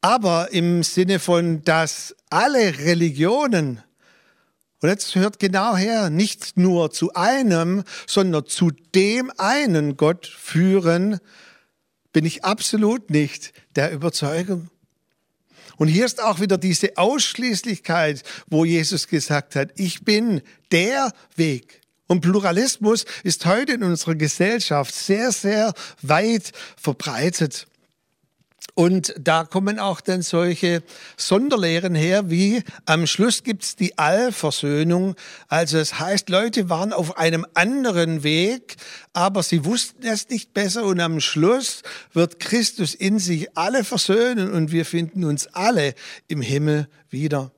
Aber 0.00 0.52
im 0.52 0.82
Sinne 0.82 1.18
von, 1.18 1.62
dass 1.62 2.14
alle 2.30 2.78
Religionen, 2.78 3.82
und 4.80 4.88
jetzt 4.88 5.14
hört 5.14 5.38
genau 5.38 5.76
her, 5.76 6.08
nicht 6.08 6.56
nur 6.56 6.90
zu 6.90 7.12
einem, 7.14 7.84
sondern 8.06 8.46
zu 8.46 8.70
dem 8.94 9.30
einen 9.36 9.96
Gott 9.96 10.26
führen, 10.26 11.18
bin 12.12 12.24
ich 12.24 12.44
absolut 12.44 13.10
nicht 13.10 13.52
der 13.76 13.92
Überzeugung. 13.92 14.70
Und 15.76 15.88
hier 15.88 16.04
ist 16.04 16.22
auch 16.22 16.40
wieder 16.40 16.58
diese 16.58 16.96
Ausschließlichkeit, 16.98 18.22
wo 18.48 18.64
Jesus 18.64 19.08
gesagt 19.08 19.56
hat, 19.56 19.70
ich 19.76 20.04
bin 20.04 20.42
der 20.72 21.12
Weg. 21.36 21.80
Und 22.06 22.20
Pluralismus 22.20 23.04
ist 23.22 23.46
heute 23.46 23.72
in 23.72 23.84
unserer 23.84 24.14
Gesellschaft 24.14 24.94
sehr, 24.94 25.32
sehr 25.32 25.72
weit 26.02 26.52
verbreitet. 26.76 27.66
Und 28.74 29.14
da 29.18 29.44
kommen 29.44 29.78
auch 29.78 30.00
dann 30.00 30.22
solche 30.22 30.82
Sonderlehren 31.16 31.94
her, 31.94 32.30
wie 32.30 32.62
am 32.86 33.06
Schluss 33.06 33.42
gibt's 33.42 33.76
die 33.76 33.98
Allversöhnung. 33.98 35.16
Also 35.48 35.78
es 35.78 35.98
heißt, 35.98 36.28
Leute 36.28 36.68
waren 36.68 36.92
auf 36.92 37.18
einem 37.18 37.46
anderen 37.54 38.22
Weg, 38.22 38.76
aber 39.12 39.42
sie 39.42 39.64
wussten 39.64 40.06
es 40.06 40.28
nicht 40.28 40.54
besser 40.54 40.84
und 40.84 41.00
am 41.00 41.20
Schluss 41.20 41.82
wird 42.12 42.40
Christus 42.40 42.94
in 42.94 43.18
sich 43.18 43.56
alle 43.56 43.84
versöhnen 43.84 44.50
und 44.52 44.72
wir 44.72 44.84
finden 44.84 45.24
uns 45.24 45.46
alle 45.48 45.94
im 46.28 46.42
Himmel 46.42 46.88
wieder. 47.10 47.50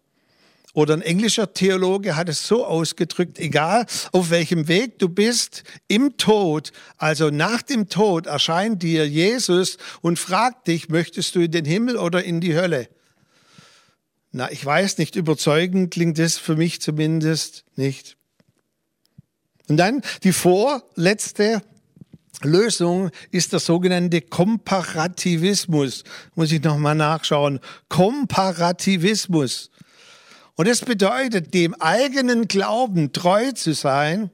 Oder 0.75 0.95
ein 0.95 1.03
englischer 1.03 1.53
Theologe 1.53 2.17
hat 2.17 2.31
es 2.31 2.47
so 2.47 2.65
ausgedrückt, 2.65 3.39
egal 3.39 3.85
auf 4.13 4.31
welchem 4.31 4.69
Weg 4.69 4.99
du 4.99 5.09
bist, 5.09 5.65
im 5.87 6.17
Tod, 6.17 6.73
also 6.97 7.29
nach 7.29 7.61
dem 7.61 7.91
Tod, 7.91 8.27
erscheint 8.27 8.83
dir 8.83 9.07
Jesus 9.07 9.77
und 10.01 10.19
fragt 10.19 10.69
dich, 10.69 10.89
möchtest 10.89 11.35
du 11.35 11.41
in 11.41 11.51
den 11.51 11.67
Himmel 11.67 11.99
oder 11.99 12.25
in 12.25 12.41
die 12.41 12.55
Hölle? 12.55 12.89
Na, 14.31 14.51
ich 14.51 14.65
weiß 14.65 14.97
nicht, 14.97 15.15
überzeugend 15.15 15.93
klingt 15.93 16.19
es 16.19 16.39
für 16.39 16.57
mich 16.57 16.81
zumindest 16.81 17.65
nicht. 17.77 18.17
Und 19.69 19.77
dann 19.77 20.01
die 20.23 20.33
vorletzte 20.33 21.63
Lösung 22.43 23.11
ist 23.31 23.53
der 23.53 23.61
sogenannte 23.61 24.23
Komparativismus. 24.23 26.05
Muss 26.35 26.51
ich 26.51 26.63
nochmal 26.63 26.95
nachschauen. 26.95 27.61
Komparativismus. 27.89 29.71
Und 30.63 30.69
es 30.69 30.83
bedeutet, 30.83 31.55
dem 31.55 31.75
eigenen 31.81 32.47
Glauben 32.47 33.13
treu 33.13 33.51
zu 33.51 33.75
sein, 33.75 34.31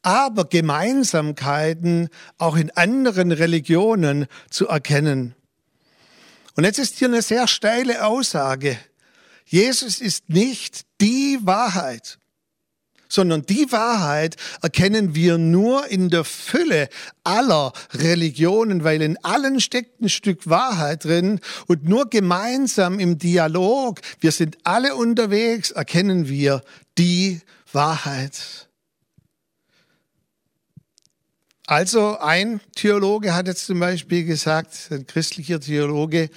aber 0.00 0.44
Gemeinsamkeiten 0.44 2.10
auch 2.38 2.54
in 2.54 2.70
anderen 2.76 3.32
Religionen 3.32 4.28
zu 4.50 4.68
erkennen. 4.68 5.34
Und 6.54 6.62
jetzt 6.62 6.78
ist 6.78 6.94
hier 6.94 7.08
eine 7.08 7.22
sehr 7.22 7.48
steile 7.48 8.06
Aussage. 8.06 8.78
Jesus 9.44 10.00
ist 10.00 10.28
nicht 10.28 10.82
die 11.00 11.40
Wahrheit 11.42 12.20
sondern 13.12 13.44
die 13.44 13.70
Wahrheit 13.70 14.36
erkennen 14.62 15.14
wir 15.14 15.36
nur 15.36 15.86
in 15.88 16.08
der 16.08 16.24
Fülle 16.24 16.88
aller 17.24 17.74
Religionen, 17.92 18.84
weil 18.84 19.02
in 19.02 19.22
allen 19.22 19.60
steckt 19.60 20.00
ein 20.00 20.08
Stück 20.08 20.48
Wahrheit 20.48 21.04
drin 21.04 21.40
und 21.66 21.86
nur 21.86 22.08
gemeinsam 22.08 22.98
im 22.98 23.18
Dialog, 23.18 24.00
wir 24.20 24.32
sind 24.32 24.56
alle 24.64 24.96
unterwegs, 24.96 25.70
erkennen 25.70 26.26
wir 26.28 26.62
die 26.96 27.40
Wahrheit. 27.70 28.68
Also 31.66 32.18
ein 32.18 32.60
Theologe 32.74 33.34
hat 33.34 33.46
jetzt 33.46 33.66
zum 33.66 33.78
Beispiel 33.78 34.24
gesagt, 34.24 34.88
ein 34.90 35.06
christlicher 35.06 35.60
Theologe, 35.60 36.30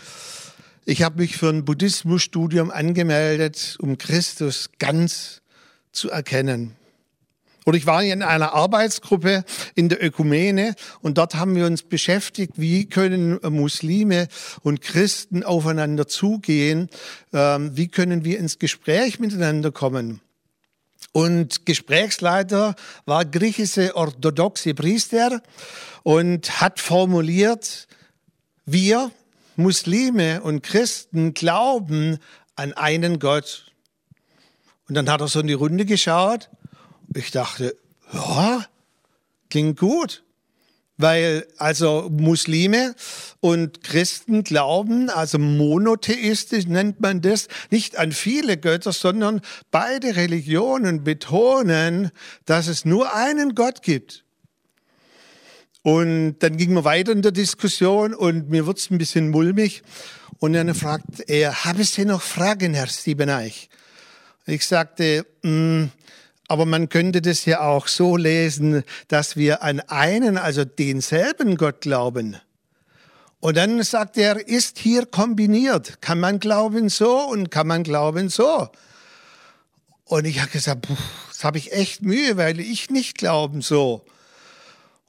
ich 0.84 1.04
habe 1.04 1.22
mich 1.22 1.38
für 1.38 1.50
ein 1.50 1.64
Buddhismusstudium 1.64 2.70
angemeldet, 2.70 3.78
um 3.80 3.98
Christus 3.98 4.70
ganz 4.78 5.42
zu 5.96 6.10
erkennen. 6.10 6.76
Oder 7.66 7.78
ich 7.78 7.88
war 7.88 8.04
in 8.04 8.22
einer 8.22 8.54
Arbeitsgruppe 8.54 9.44
in 9.74 9.90
der 9.90 10.04
Ökumene 10.04 10.76
und 11.02 11.18
dort 11.18 11.34
haben 11.34 11.56
wir 11.56 11.66
uns 11.66 11.82
beschäftigt, 11.82 12.54
wie 12.58 12.86
können 12.86 13.40
Muslime 13.42 14.28
und 14.62 14.82
Christen 14.82 15.44
aufeinander 15.44 16.08
zugehen, 16.08 16.90
ähm, 17.34 17.76
wie 17.76 17.88
können 17.88 18.24
wir 18.24 18.38
ins 18.38 18.60
Gespräch 18.60 19.20
miteinander 19.20 19.72
kommen. 19.72 20.22
Und 21.12 21.66
Gesprächsleiter 21.66 22.76
war 23.06 23.26
griechische 23.26 23.96
orthodoxe 23.96 24.76
Priester 24.76 25.42
und 26.04 26.62
hat 26.62 26.80
formuliert, 26.80 27.88
wir 28.66 29.12
Muslime 29.56 30.42
und 30.42 30.62
Christen 30.62 31.34
glauben 31.34 32.20
an 32.56 32.74
einen 32.74 33.18
Gott. 33.20 33.65
Und 34.88 34.96
dann 34.96 35.10
hat 35.10 35.22
er 35.22 35.28
so 35.28 35.40
in 35.40 35.48
die 35.48 35.54
Runde 35.54 35.86
geschaut. 35.86 36.50
Ich 37.14 37.32
dachte, 37.32 37.76
ja, 38.14 38.66
klingt 39.50 39.80
gut. 39.80 40.24
Weil 40.98 41.46
also 41.58 42.10
Muslime 42.10 42.96
und 43.42 43.84
Christen 43.84 44.46
glauben, 44.46 45.10
also 45.10 45.38
monotheistisch 45.38 46.68
nennt 46.68 47.02
man 47.02 47.22
das, 47.22 47.50
nicht 47.70 47.98
an 47.98 48.14
viele 48.14 48.56
Götter, 48.56 48.94
sondern 48.94 49.42
beide 49.72 50.16
Religionen 50.16 51.04
betonen, 51.04 52.12
dass 52.46 52.68
es 52.68 52.86
nur 52.86 53.14
einen 53.14 53.56
Gott 53.56 53.82
gibt. 53.82 54.24
Und 55.82 56.40
dann 56.40 56.56
ging 56.56 56.74
man 56.74 56.86
weiter 56.86 57.12
in 57.12 57.22
der 57.22 57.34
Diskussion 57.34 58.14
und 58.14 58.50
mir 58.50 58.66
wurde 58.66 58.80
es 58.80 58.90
ein 58.90 58.98
bisschen 58.98 59.30
mulmig. 59.30 59.84
Und 60.40 60.54
dann 60.54 60.74
fragt 60.74 61.30
er, 61.30 61.66
haben 61.66 61.84
Sie 61.84 62.06
noch 62.06 62.22
Fragen, 62.22 62.74
Herr 62.74 62.88
Siebeneich? 62.88 63.70
Ich 64.46 64.66
sagte, 64.66 65.26
mh, 65.42 65.52
mm, 65.52 65.92
aber 66.48 66.66
man 66.66 66.90
könnte 66.90 67.22
das 67.22 67.46
ja 67.46 67.62
auch 67.62 67.88
so 67.88 68.18
lesen, 68.18 68.84
dass 69.08 69.36
wir 69.36 69.64
an 69.64 69.80
einen, 69.80 70.38
also 70.38 70.64
denselben 70.64 71.58
Gott 71.58 71.82
glauben. 71.82 72.38
Und 73.40 73.58
dann 73.58 73.82
sagt 73.84 74.18
er, 74.18 74.48
ist 74.48 74.78
hier 74.78 75.06
kombiniert. 75.06 76.02
Kann 76.02 76.20
man 76.20 76.40
glauben 76.40 76.90
so 76.90 77.20
und 77.20 77.50
kann 77.50 77.68
man 77.68 77.84
glauben 77.84 78.30
so. 78.30 78.70
Und 80.04 80.26
ich 80.26 80.40
habe 80.40 80.52
gesagt, 80.52 80.84
puh, 80.84 80.96
das 81.30 81.44
habe 81.44 81.58
ich 81.58 81.72
echt 81.72 82.04
Mühe, 82.04 82.38
weil 82.38 82.60
ich 82.60 82.92
nicht 82.92 83.18
glauben 83.18 83.62
so. 83.62 84.06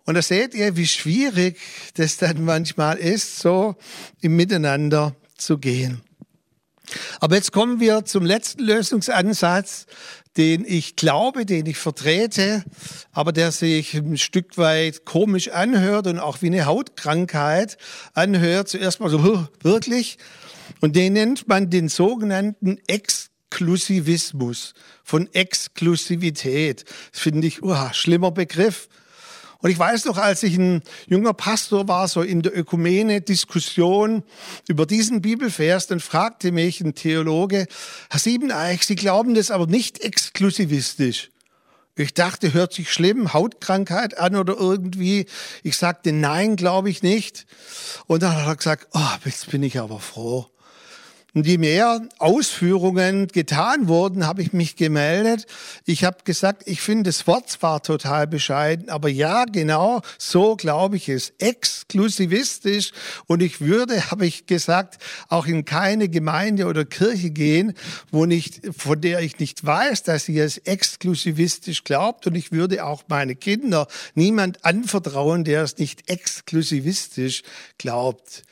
Und 0.07 0.14
da 0.14 0.23
seht 0.23 0.55
ihr, 0.55 0.76
wie 0.76 0.87
schwierig 0.87 1.59
das 1.95 2.16
dann 2.16 2.45
manchmal 2.45 2.97
ist, 2.97 3.38
so 3.38 3.76
im 4.21 4.37
Miteinander 4.37 5.14
zu 5.37 5.59
gehen. 5.59 6.00
Aber 7.21 7.37
jetzt 7.37 7.52
kommen 7.52 7.81
wir 7.81 8.05
zum 8.05 8.25
letzten 8.25 8.62
Lösungsansatz, 8.62 9.87
den 10.37 10.64
ich 10.66 10.97
glaube, 10.97 11.47
den 11.47 11.66
ich 11.66 11.78
vertrete, 11.78 12.64
aber 13.12 13.33
der 13.33 13.52
sich 13.52 13.95
ein 13.95 14.19
Stück 14.19 14.59
weit 14.59 15.05
komisch 15.05 15.49
anhört 15.49 16.07
und 16.07 16.19
auch 16.19 16.43
wie 16.43 16.47
eine 16.47 16.66
Hautkrankheit 16.66 17.78
anhört. 18.12 18.69
Zuerst 18.69 19.00
mal 19.00 19.11
so, 19.11 19.47
wirklich. 19.62 20.19
Und 20.81 20.97
den 20.97 21.14
nennt 21.14 21.49
man 21.49 21.71
den 21.71 21.88
sogenannten 21.88 22.78
Ex 22.87 23.31
Exklusivismus, 23.57 24.75
von 25.02 25.33
Exklusivität. 25.33 26.85
Das 27.12 27.21
finde 27.21 27.47
ich, 27.47 27.62
uh, 27.62 27.88
schlimmer 27.93 28.31
Begriff. 28.31 28.88
Und 29.60 29.70
ich 29.70 29.78
weiß 29.78 30.04
noch, 30.04 30.18
als 30.18 30.42
ich 30.42 30.56
ein 30.56 30.82
junger 31.06 31.32
Pastor 31.32 31.88
war, 31.88 32.08
so 32.08 32.22
in 32.22 32.42
der 32.42 32.56
Ökumene-Diskussion 32.56 34.22
über 34.68 34.86
diesen 34.86 35.22
Bibelvers, 35.22 35.86
dann 35.86 36.00
fragte 36.00 36.52
mich 36.52 36.80
ein 36.80 36.94
Theologe, 36.94 37.66
Herr 38.10 38.20
Siebeneich, 38.20 38.84
Sie 38.84 38.96
glauben 38.96 39.34
das 39.34 39.50
aber 39.50 39.66
nicht 39.66 40.00
exklusivistisch. 40.00 41.30
Ich 41.98 42.12
dachte, 42.12 42.52
hört 42.52 42.75
sich 42.75 42.92
schlimm, 42.92 43.32
Hautkrankheit 43.32 44.18
an 44.18 44.36
oder 44.36 44.54
irgendwie. 44.58 45.25
Ich 45.62 45.78
sagte, 45.78 46.12
nein, 46.12 46.56
glaube 46.56 46.90
ich 46.90 47.02
nicht. 47.02 47.46
Und 48.06 48.22
dann 48.22 48.36
hat 48.36 48.46
er 48.46 48.56
gesagt, 48.56 48.88
oh, 48.92 49.00
jetzt 49.25 49.50
bin 49.50 49.62
ich 49.62 49.80
aber 49.80 49.98
froh. 49.98 50.46
Und 51.37 51.47
je 51.47 51.59
mehr 51.59 52.00
Ausführungen 52.16 53.26
getan 53.26 53.88
wurden, 53.88 54.26
habe 54.26 54.40
ich 54.40 54.55
mich 54.55 54.75
gemeldet. 54.75 55.45
Ich 55.85 56.02
habe 56.02 56.25
gesagt, 56.25 56.62
ich 56.64 56.81
finde 56.81 57.11
das 57.11 57.26
Wort 57.26 57.50
zwar 57.50 57.83
total 57.83 58.26
bescheiden, 58.26 58.88
aber 58.88 59.11
ja, 59.11 59.45
genau 59.45 60.00
so 60.16 60.57
glaube 60.57 60.97
ich 60.97 61.11
es. 61.11 61.35
Exklusivistisch. 61.37 62.93
Und 63.26 63.43
ich 63.43 63.61
würde, 63.61 64.11
habe 64.11 64.25
ich 64.25 64.47
gesagt, 64.47 64.97
auch 65.28 65.47
in 65.47 65.66
keine 65.66 66.09
Gemeinde 66.09 66.64
oder 66.64 66.87
Kirche 66.87 67.28
gehen, 67.28 67.75
wo 68.11 68.25
nicht, 68.25 68.62
von 68.75 68.99
der 68.99 69.21
ich 69.21 69.38
nicht 69.38 69.62
weiß, 69.62 70.05
dass 70.05 70.25
sie 70.25 70.38
es 70.38 70.57
exklusivistisch 70.57 71.85
glaubt. 71.85 72.26
Und 72.26 72.35
ich 72.35 72.50
würde 72.50 72.83
auch 72.83 73.02
meine 73.09 73.37
Kinder 73.37 73.88
niemand 74.14 74.64
anvertrauen, 74.64 75.45
der 75.45 75.64
es 75.64 75.76
nicht 75.76 76.09
exklusivistisch 76.09 77.43
glaubt. 77.76 78.43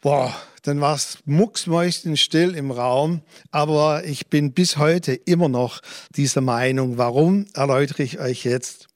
Boah, 0.00 0.34
dann 0.62 0.80
war 0.80 0.94
es 0.94 1.18
mucksmäuschenstill 1.24 2.54
im 2.54 2.70
Raum, 2.70 3.22
aber 3.50 4.04
ich 4.04 4.26
bin 4.26 4.52
bis 4.52 4.76
heute 4.76 5.14
immer 5.14 5.48
noch 5.48 5.80
dieser 6.16 6.40
Meinung. 6.40 6.98
Warum, 6.98 7.46
erläutere 7.54 8.02
ich 8.02 8.18
euch 8.18 8.44
jetzt. 8.44 8.88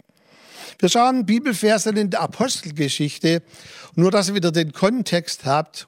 Wir 0.79 0.89
schauen 0.89 1.25
Bibelverse 1.25 1.91
in 1.91 2.11
der 2.11 2.21
Apostelgeschichte, 2.21 3.43
nur 3.95 4.11
dass 4.11 4.29
ihr 4.29 4.35
wieder 4.35 4.53
den 4.53 4.73
Kontext 4.73 5.45
habt. 5.45 5.87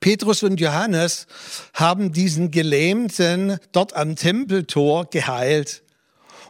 Petrus 0.00 0.42
und 0.42 0.60
Johannes 0.60 1.26
haben 1.74 2.12
diesen 2.12 2.50
Gelähmten 2.50 3.58
dort 3.72 3.94
am 3.94 4.16
Tempeltor 4.16 5.10
geheilt. 5.10 5.82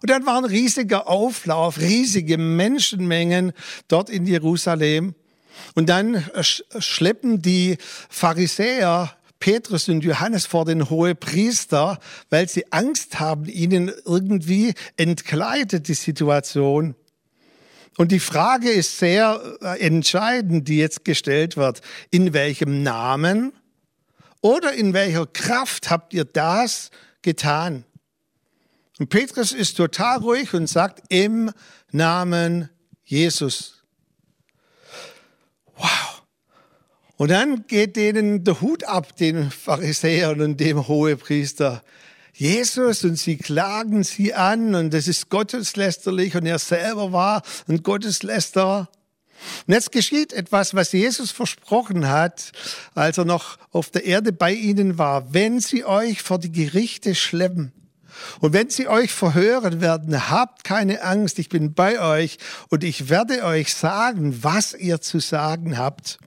Und 0.02 0.10
dann 0.10 0.24
war 0.24 0.38
ein 0.38 0.44
riesiger 0.44 1.08
Auflauf, 1.08 1.78
riesige 1.78 2.38
Menschenmengen 2.38 3.52
dort 3.88 4.08
in 4.08 4.26
Jerusalem. 4.26 5.14
Und 5.74 5.88
dann 5.88 6.24
schleppen 6.42 7.42
die 7.42 7.78
Pharisäer 8.08 9.16
Petrus 9.40 9.88
und 9.88 10.04
Johannes 10.04 10.46
vor 10.46 10.66
den 10.66 10.90
Hohepriester, 10.90 11.98
weil 12.28 12.48
sie 12.48 12.70
Angst 12.72 13.18
haben, 13.18 13.46
ihnen 13.46 13.90
irgendwie 14.04 14.74
entkleidet 14.96 15.88
die 15.88 15.94
Situation. 15.94 16.94
Und 17.96 18.12
die 18.12 18.20
Frage 18.20 18.70
ist 18.70 18.98
sehr 18.98 19.40
äh, 19.62 19.80
entscheidend, 19.80 20.68
die 20.68 20.78
jetzt 20.78 21.04
gestellt 21.04 21.56
wird. 21.56 21.80
In 22.10 22.32
welchem 22.32 22.82
Namen 22.82 23.52
oder 24.42 24.74
in 24.74 24.92
welcher 24.92 25.26
Kraft 25.26 25.90
habt 25.90 26.14
ihr 26.14 26.24
das 26.24 26.90
getan? 27.22 27.84
Und 28.98 29.08
Petrus 29.08 29.52
ist 29.52 29.78
total 29.78 30.18
ruhig 30.18 30.52
und 30.52 30.66
sagt, 30.66 31.02
im 31.08 31.50
Namen 31.90 32.68
Jesus. 33.04 33.79
Wow. 35.80 36.22
Und 37.16 37.30
dann 37.30 37.66
geht 37.66 37.96
denen 37.96 38.44
der 38.44 38.60
Hut 38.60 38.84
ab, 38.84 39.16
den 39.16 39.50
Pharisäern 39.50 40.40
und 40.40 40.58
dem 40.58 40.88
Hohepriester. 40.88 41.82
Jesus 42.32 43.04
und 43.04 43.16
sie 43.16 43.36
klagen 43.36 44.04
sie 44.04 44.32
an 44.32 44.74
und 44.74 44.94
das 44.94 45.06
ist 45.06 45.28
gotteslästerlich 45.28 46.36
und 46.36 46.46
er 46.46 46.58
selber 46.58 47.12
war 47.12 47.42
ein 47.68 47.82
Gotteslästerer. 47.82 48.88
Und 49.66 49.74
jetzt 49.74 49.92
geschieht 49.92 50.32
etwas, 50.32 50.74
was 50.74 50.92
Jesus 50.92 51.30
versprochen 51.30 52.08
hat, 52.08 52.52
als 52.94 53.18
er 53.18 53.24
noch 53.24 53.58
auf 53.70 53.90
der 53.90 54.04
Erde 54.04 54.32
bei 54.32 54.52
ihnen 54.52 54.98
war. 54.98 55.32
Wenn 55.34 55.60
sie 55.60 55.84
euch 55.84 56.22
vor 56.22 56.38
die 56.38 56.52
Gerichte 56.52 57.14
schleppen, 57.14 57.72
und 58.40 58.52
wenn 58.52 58.70
sie 58.70 58.88
euch 58.88 59.12
verhören 59.12 59.80
werden, 59.80 60.30
habt 60.30 60.64
keine 60.64 61.02
Angst, 61.02 61.38
ich 61.38 61.48
bin 61.48 61.74
bei 61.74 62.00
euch 62.00 62.38
und 62.68 62.84
ich 62.84 63.08
werde 63.08 63.44
euch 63.44 63.74
sagen, 63.74 64.42
was 64.42 64.74
ihr 64.74 65.00
zu 65.00 65.20
sagen 65.20 65.78
habt. 65.78 66.18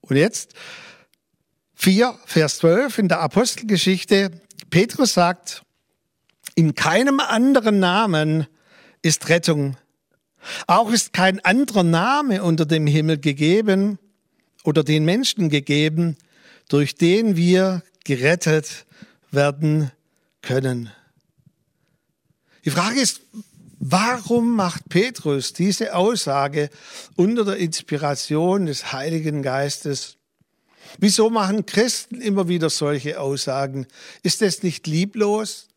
Und 0.00 0.16
jetzt 0.16 0.54
4, 1.74 2.14
Vers 2.26 2.58
12 2.58 2.98
in 2.98 3.08
der 3.08 3.20
Apostelgeschichte, 3.20 4.30
Petrus 4.70 5.14
sagt, 5.14 5.62
in 6.54 6.74
keinem 6.74 7.20
anderen 7.20 7.78
Namen 7.78 8.46
ist 9.02 9.28
Rettung. 9.28 9.76
Auch 10.66 10.90
ist 10.90 11.12
kein 11.12 11.42
anderer 11.44 11.82
Name 11.82 12.42
unter 12.42 12.66
dem 12.66 12.86
Himmel 12.86 13.18
gegeben 13.18 13.98
oder 14.64 14.84
den 14.84 15.04
Menschen 15.04 15.48
gegeben, 15.48 16.16
durch 16.68 16.94
den 16.94 17.36
wir 17.36 17.82
gerettet 18.04 18.86
werden 19.30 19.90
können. 20.42 20.90
Die 22.64 22.70
Frage 22.70 23.00
ist, 23.00 23.20
warum 23.78 24.54
macht 24.54 24.88
Petrus 24.88 25.52
diese 25.52 25.94
Aussage 25.94 26.70
unter 27.16 27.44
der 27.44 27.56
Inspiration 27.56 28.66
des 28.66 28.92
Heiligen 28.92 29.42
Geistes? 29.42 30.16
Wieso 30.98 31.30
machen 31.30 31.66
Christen 31.66 32.20
immer 32.20 32.48
wieder 32.48 32.68
solche 32.68 33.20
Aussagen? 33.20 33.86
Ist 34.22 34.42
das 34.42 34.62
nicht 34.62 34.86
lieblos? 34.86 35.68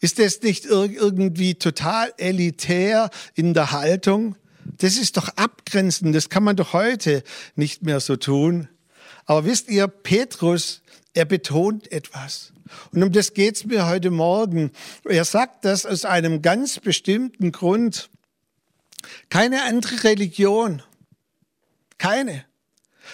Ist 0.00 0.18
das 0.18 0.42
nicht 0.42 0.64
irgendwie 0.64 1.54
total 1.54 2.12
elitär 2.16 3.10
in 3.34 3.54
der 3.54 3.72
Haltung? 3.72 4.36
Das 4.78 4.96
ist 4.96 5.16
doch 5.16 5.28
abgrenzend, 5.36 6.14
das 6.14 6.30
kann 6.30 6.42
man 6.42 6.56
doch 6.56 6.72
heute 6.72 7.22
nicht 7.54 7.82
mehr 7.82 8.00
so 8.00 8.16
tun. 8.16 8.68
Aber 9.26 9.44
wisst 9.44 9.68
ihr, 9.68 9.88
Petrus, 9.88 10.82
er 11.14 11.24
betont 11.24 11.90
etwas. 11.90 12.52
Und 12.92 13.02
um 13.02 13.12
das 13.12 13.34
geht's 13.34 13.64
mir 13.64 13.86
heute 13.86 14.10
Morgen. 14.10 14.72
Er 15.04 15.24
sagt 15.24 15.64
das 15.64 15.86
aus 15.86 16.04
einem 16.04 16.42
ganz 16.42 16.80
bestimmten 16.80 17.52
Grund. 17.52 18.10
Keine 19.28 19.62
andere 19.64 20.04
Religion, 20.04 20.82
keine, 21.98 22.44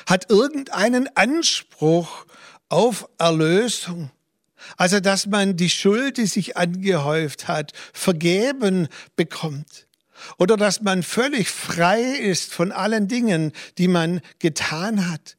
hat 0.07 0.31
irgendeinen 0.31 1.15
Anspruch 1.17 2.27
auf 2.69 3.09
Erlösung. 3.19 4.11
Also, 4.77 5.01
dass 5.01 5.27
man 5.27 5.57
die 5.57 5.71
Schuld, 5.71 6.17
die 6.17 6.27
sich 6.27 6.57
angehäuft 6.57 7.49
hat, 7.49 7.73
vergeben 7.93 8.89
bekommt. 9.17 9.87
Oder 10.39 10.57
dass 10.57 10.83
man 10.83 11.03
völlig 11.03 11.49
frei 11.49 12.03
ist 12.03 12.53
von 12.53 12.73
allen 12.73 13.09
Dingen, 13.09 13.53
die 13.79 13.89
man 13.89 14.21
getan 14.39 15.11
hat. 15.11 15.37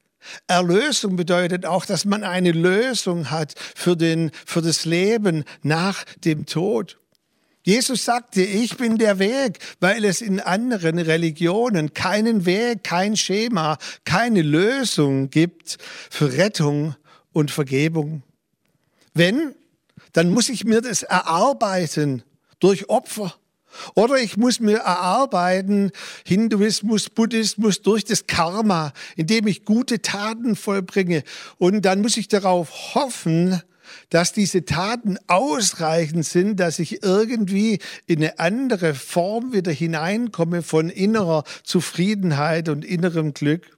Erlösung 0.47 1.15
bedeutet 1.15 1.65
auch, 1.65 1.85
dass 1.85 2.05
man 2.05 2.23
eine 2.23 2.51
Lösung 2.51 3.31
hat 3.31 3.55
für, 3.75 3.95
den, 3.95 4.31
für 4.45 4.61
das 4.61 4.85
Leben 4.85 5.43
nach 5.63 6.03
dem 6.23 6.45
Tod. 6.45 6.97
Jesus 7.63 8.05
sagte, 8.05 8.41
ich 8.41 8.77
bin 8.77 8.97
der 8.97 9.19
Weg, 9.19 9.59
weil 9.79 10.03
es 10.03 10.21
in 10.21 10.39
anderen 10.39 10.97
Religionen 10.97 11.93
keinen 11.93 12.45
Weg, 12.45 12.83
kein 12.83 13.15
Schema, 13.15 13.77
keine 14.03 14.41
Lösung 14.41 15.29
gibt 15.29 15.77
für 16.09 16.33
Rettung 16.33 16.95
und 17.33 17.51
Vergebung. 17.51 18.23
Wenn, 19.13 19.53
dann 20.13 20.31
muss 20.31 20.49
ich 20.49 20.63
mir 20.63 20.81
das 20.81 21.03
erarbeiten 21.03 22.23
durch 22.59 22.89
Opfer. 22.89 23.35
Oder 23.95 24.17
ich 24.17 24.37
muss 24.37 24.59
mir 24.59 24.77
erarbeiten, 24.77 25.91
Hinduismus, 26.25 27.09
Buddhismus 27.09 27.81
durch 27.81 28.05
das 28.05 28.27
Karma, 28.27 28.93
indem 29.15 29.47
ich 29.47 29.65
gute 29.65 30.01
Taten 30.01 30.55
vollbringe. 30.55 31.23
Und 31.57 31.83
dann 31.85 32.01
muss 32.01 32.17
ich 32.17 32.27
darauf 32.27 32.95
hoffen, 32.95 33.61
dass 34.09 34.33
diese 34.33 34.65
Taten 34.65 35.17
ausreichend 35.27 36.25
sind, 36.25 36.59
dass 36.59 36.79
ich 36.79 37.03
irgendwie 37.03 37.79
in 38.07 38.17
eine 38.17 38.39
andere 38.39 38.93
Form 38.93 39.53
wieder 39.53 39.71
hineinkomme 39.71 40.63
von 40.63 40.89
innerer 40.89 41.43
Zufriedenheit 41.63 42.69
und 42.69 42.85
innerem 42.85 43.33
Glück. 43.33 43.77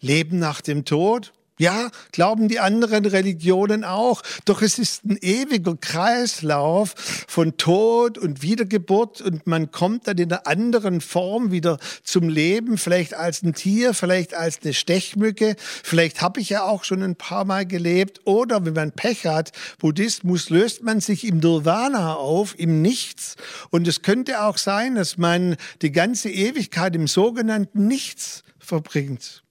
Leben 0.00 0.38
nach 0.38 0.60
dem 0.60 0.84
Tod, 0.84 1.32
ja, 1.62 1.90
glauben 2.10 2.48
die 2.48 2.58
anderen 2.58 3.04
Religionen 3.04 3.84
auch. 3.84 4.22
Doch 4.46 4.62
es 4.62 4.80
ist 4.80 5.04
ein 5.04 5.16
ewiger 5.20 5.76
Kreislauf 5.76 6.94
von 7.28 7.56
Tod 7.56 8.18
und 8.18 8.42
Wiedergeburt 8.42 9.20
und 9.20 9.46
man 9.46 9.70
kommt 9.70 10.08
dann 10.08 10.18
in 10.18 10.32
einer 10.32 10.48
anderen 10.48 11.00
Form 11.00 11.52
wieder 11.52 11.78
zum 12.02 12.28
Leben, 12.28 12.78
vielleicht 12.78 13.14
als 13.14 13.44
ein 13.44 13.54
Tier, 13.54 13.94
vielleicht 13.94 14.34
als 14.34 14.58
eine 14.62 14.74
Stechmücke. 14.74 15.54
Vielleicht 15.84 16.20
habe 16.20 16.40
ich 16.40 16.48
ja 16.48 16.64
auch 16.64 16.82
schon 16.82 17.00
ein 17.00 17.14
paar 17.14 17.44
Mal 17.44 17.64
gelebt. 17.64 18.22
Oder 18.24 18.64
wenn 18.64 18.74
man 18.74 18.90
Pech 18.90 19.26
hat, 19.26 19.52
Buddhismus 19.78 20.50
löst 20.50 20.82
man 20.82 21.00
sich 21.00 21.24
im 21.24 21.38
Nirvana 21.38 22.14
auf, 22.14 22.58
im 22.58 22.82
Nichts. 22.82 23.36
Und 23.70 23.86
es 23.86 24.02
könnte 24.02 24.42
auch 24.42 24.58
sein, 24.58 24.96
dass 24.96 25.16
man 25.16 25.54
die 25.80 25.92
ganze 25.92 26.28
Ewigkeit 26.28 26.96
im 26.96 27.06
sogenannten 27.06 27.86
Nichts 27.86 28.42
verbringt 28.58 29.42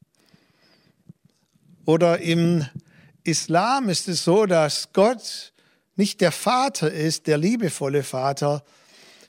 oder 1.92 2.22
im 2.22 2.66
Islam 3.26 3.90
ist 3.90 4.08
es 4.08 4.24
so, 4.24 4.46
dass 4.46 4.94
Gott 4.94 5.52
nicht 5.98 6.22
der 6.22 6.32
Vater 6.32 6.90
ist, 6.90 7.28
der 7.28 7.38
liebevolle 7.38 8.04
Vater, 8.04 8.64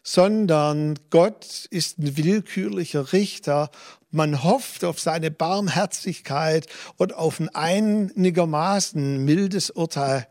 sondern 0.05 0.97
Gott 1.11 1.67
ist 1.71 1.99
ein 1.99 2.17
willkürlicher 2.17 3.13
Richter. 3.13 3.69
Man 4.13 4.45
hofft 4.45 4.85
auf 4.85 5.01
seine 5.01 5.33
Barmherzigkeit 5.33 6.69
und 6.99 7.15
auf 7.15 7.41
ein 7.41 7.49
einigermaßen 7.49 9.25
mildes 9.25 9.71
Urteil. 9.71 10.29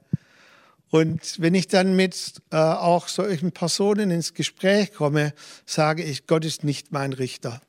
Und 0.90 1.42
wenn 1.42 1.54
ich 1.54 1.68
dann 1.68 1.98
mit 1.98 2.42
äh, 2.52 2.56
auch 2.56 3.10
solchen 3.10 3.52
Personen 3.52 4.10
ins 4.10 4.34
Gespräch 4.34 4.94
komme, 4.94 5.34
sage 5.66 6.02
ich, 6.02 6.28
Gott 6.28 6.46
ist 6.46 6.64
nicht 6.64 6.94
mein 6.94 7.12
Richter. 7.12 7.62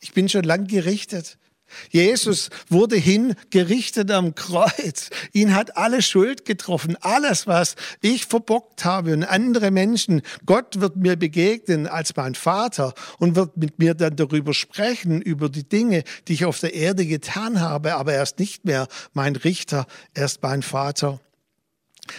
Ich 0.00 0.14
bin 0.14 0.28
schon 0.28 0.44
lang 0.44 0.66
gerichtet. 0.66 1.38
Jesus 1.90 2.50
wurde 2.68 2.96
hingerichtet 2.96 4.10
am 4.10 4.34
Kreuz. 4.34 5.10
Ihn 5.32 5.54
hat 5.54 5.76
alle 5.76 6.02
Schuld 6.02 6.44
getroffen. 6.44 6.96
Alles, 7.00 7.46
was 7.46 7.76
ich 8.00 8.26
verbockt 8.26 8.84
habe 8.84 9.12
und 9.12 9.24
andere 9.24 9.70
Menschen. 9.70 10.22
Gott 10.46 10.80
wird 10.80 10.96
mir 10.96 11.16
begegnen 11.16 11.86
als 11.86 12.14
mein 12.16 12.34
Vater 12.34 12.94
und 13.18 13.36
wird 13.36 13.56
mit 13.56 13.78
mir 13.78 13.94
dann 13.94 14.16
darüber 14.16 14.54
sprechen, 14.54 15.20
über 15.20 15.48
die 15.48 15.68
Dinge, 15.68 16.04
die 16.26 16.34
ich 16.34 16.44
auf 16.44 16.60
der 16.60 16.74
Erde 16.74 17.06
getan 17.06 17.60
habe. 17.60 17.94
Aber 17.94 18.12
er 18.12 18.22
ist 18.22 18.38
nicht 18.38 18.64
mehr 18.64 18.88
mein 19.12 19.36
Richter, 19.36 19.86
er 20.14 20.26
ist 20.26 20.42
mein 20.42 20.62
Vater. 20.62 21.20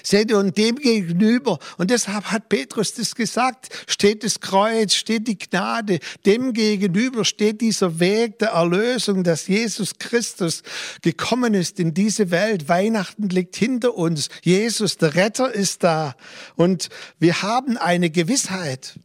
Seht 0.04 0.32
ihr, 0.32 0.38
und 0.38 0.58
dem 0.58 0.76
gegenüber, 0.76 1.60
und 1.78 1.92
deshalb 1.92 2.26
hat 2.26 2.50
Petrus 2.50 2.94
das 2.94 3.16
gesagt, 3.16 3.70
steht 3.88 4.24
das 4.24 4.40
Kreuz, 4.40 4.94
steht 4.94 5.28
die 5.28 5.38
Gnade, 5.38 6.00
dem 6.26 6.54
gegenüber 6.54 7.26
steht 7.26 7.62
dieser 7.62 8.00
Weg 8.00 8.40
der 8.40 8.50
Erlösung, 8.50 9.24
dass 9.24 9.48
Jesus 9.48 9.98
Christus 10.00 10.64
gekommen 11.02 11.54
ist 11.54 11.80
in 11.80 11.94
diese 11.94 12.32
Welt. 12.32 12.70
Weihnachten 12.70 13.30
liegt 13.30 13.56
hinter 13.56 13.96
uns. 13.96 14.30
Jesus, 14.44 14.98
der 14.98 15.16
Retter, 15.16 15.54
ist 15.54 15.84
da. 15.84 16.16
Und 16.56 16.90
wir 17.20 17.42
haben 17.42 17.78
eine 17.78 18.10
Gewissheit. 18.10 19.00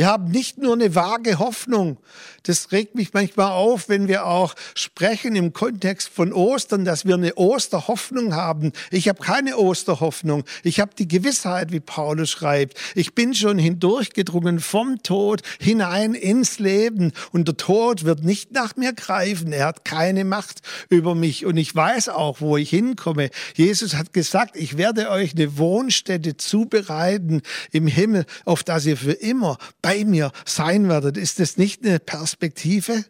Wir 0.00 0.06
haben 0.06 0.30
nicht 0.30 0.56
nur 0.56 0.72
eine 0.72 0.94
vage 0.94 1.38
Hoffnung. 1.38 1.98
Das 2.44 2.72
regt 2.72 2.94
mich 2.94 3.12
manchmal 3.12 3.52
auf, 3.52 3.90
wenn 3.90 4.08
wir 4.08 4.24
auch 4.24 4.54
sprechen 4.74 5.36
im 5.36 5.52
Kontext 5.52 6.08
von 6.08 6.32
Ostern, 6.32 6.86
dass 6.86 7.04
wir 7.04 7.16
eine 7.16 7.34
Osterhoffnung 7.34 8.34
haben. 8.34 8.72
Ich 8.90 9.10
habe 9.10 9.22
keine 9.22 9.58
Osterhoffnung. 9.58 10.44
Ich 10.62 10.80
habe 10.80 10.92
die 10.98 11.06
Gewissheit, 11.06 11.70
wie 11.70 11.80
Paulus 11.80 12.30
schreibt. 12.30 12.78
Ich 12.94 13.14
bin 13.14 13.34
schon 13.34 13.58
hindurchgedrungen 13.58 14.60
vom 14.60 15.02
Tod 15.02 15.42
hinein 15.58 16.14
ins 16.14 16.58
Leben 16.58 17.12
und 17.32 17.46
der 17.46 17.58
Tod 17.58 18.04
wird 18.04 18.24
nicht 18.24 18.52
nach 18.52 18.76
mir 18.76 18.94
greifen. 18.94 19.52
Er 19.52 19.66
hat 19.66 19.84
keine 19.84 20.24
Macht 20.24 20.62
über 20.88 21.14
mich 21.14 21.44
und 21.44 21.58
ich 21.58 21.74
weiß 21.74 22.08
auch, 22.08 22.40
wo 22.40 22.56
ich 22.56 22.70
hinkomme. 22.70 23.28
Jesus 23.54 23.96
hat 23.96 24.14
gesagt, 24.14 24.56
ich 24.56 24.78
werde 24.78 25.10
euch 25.10 25.34
eine 25.34 25.58
Wohnstätte 25.58 26.38
zubereiten 26.38 27.42
im 27.70 27.86
Himmel, 27.86 28.24
auf 28.46 28.64
das 28.64 28.86
ihr 28.86 28.96
für 28.96 29.12
immer 29.12 29.58
bei 29.82 29.89
bei 29.90 30.04
mir 30.04 30.30
sein 30.44 30.88
werdet. 30.88 31.16
Ist 31.16 31.40
das 31.40 31.56
nicht 31.56 31.84
eine 31.84 31.98
Perspektive? 31.98 33.04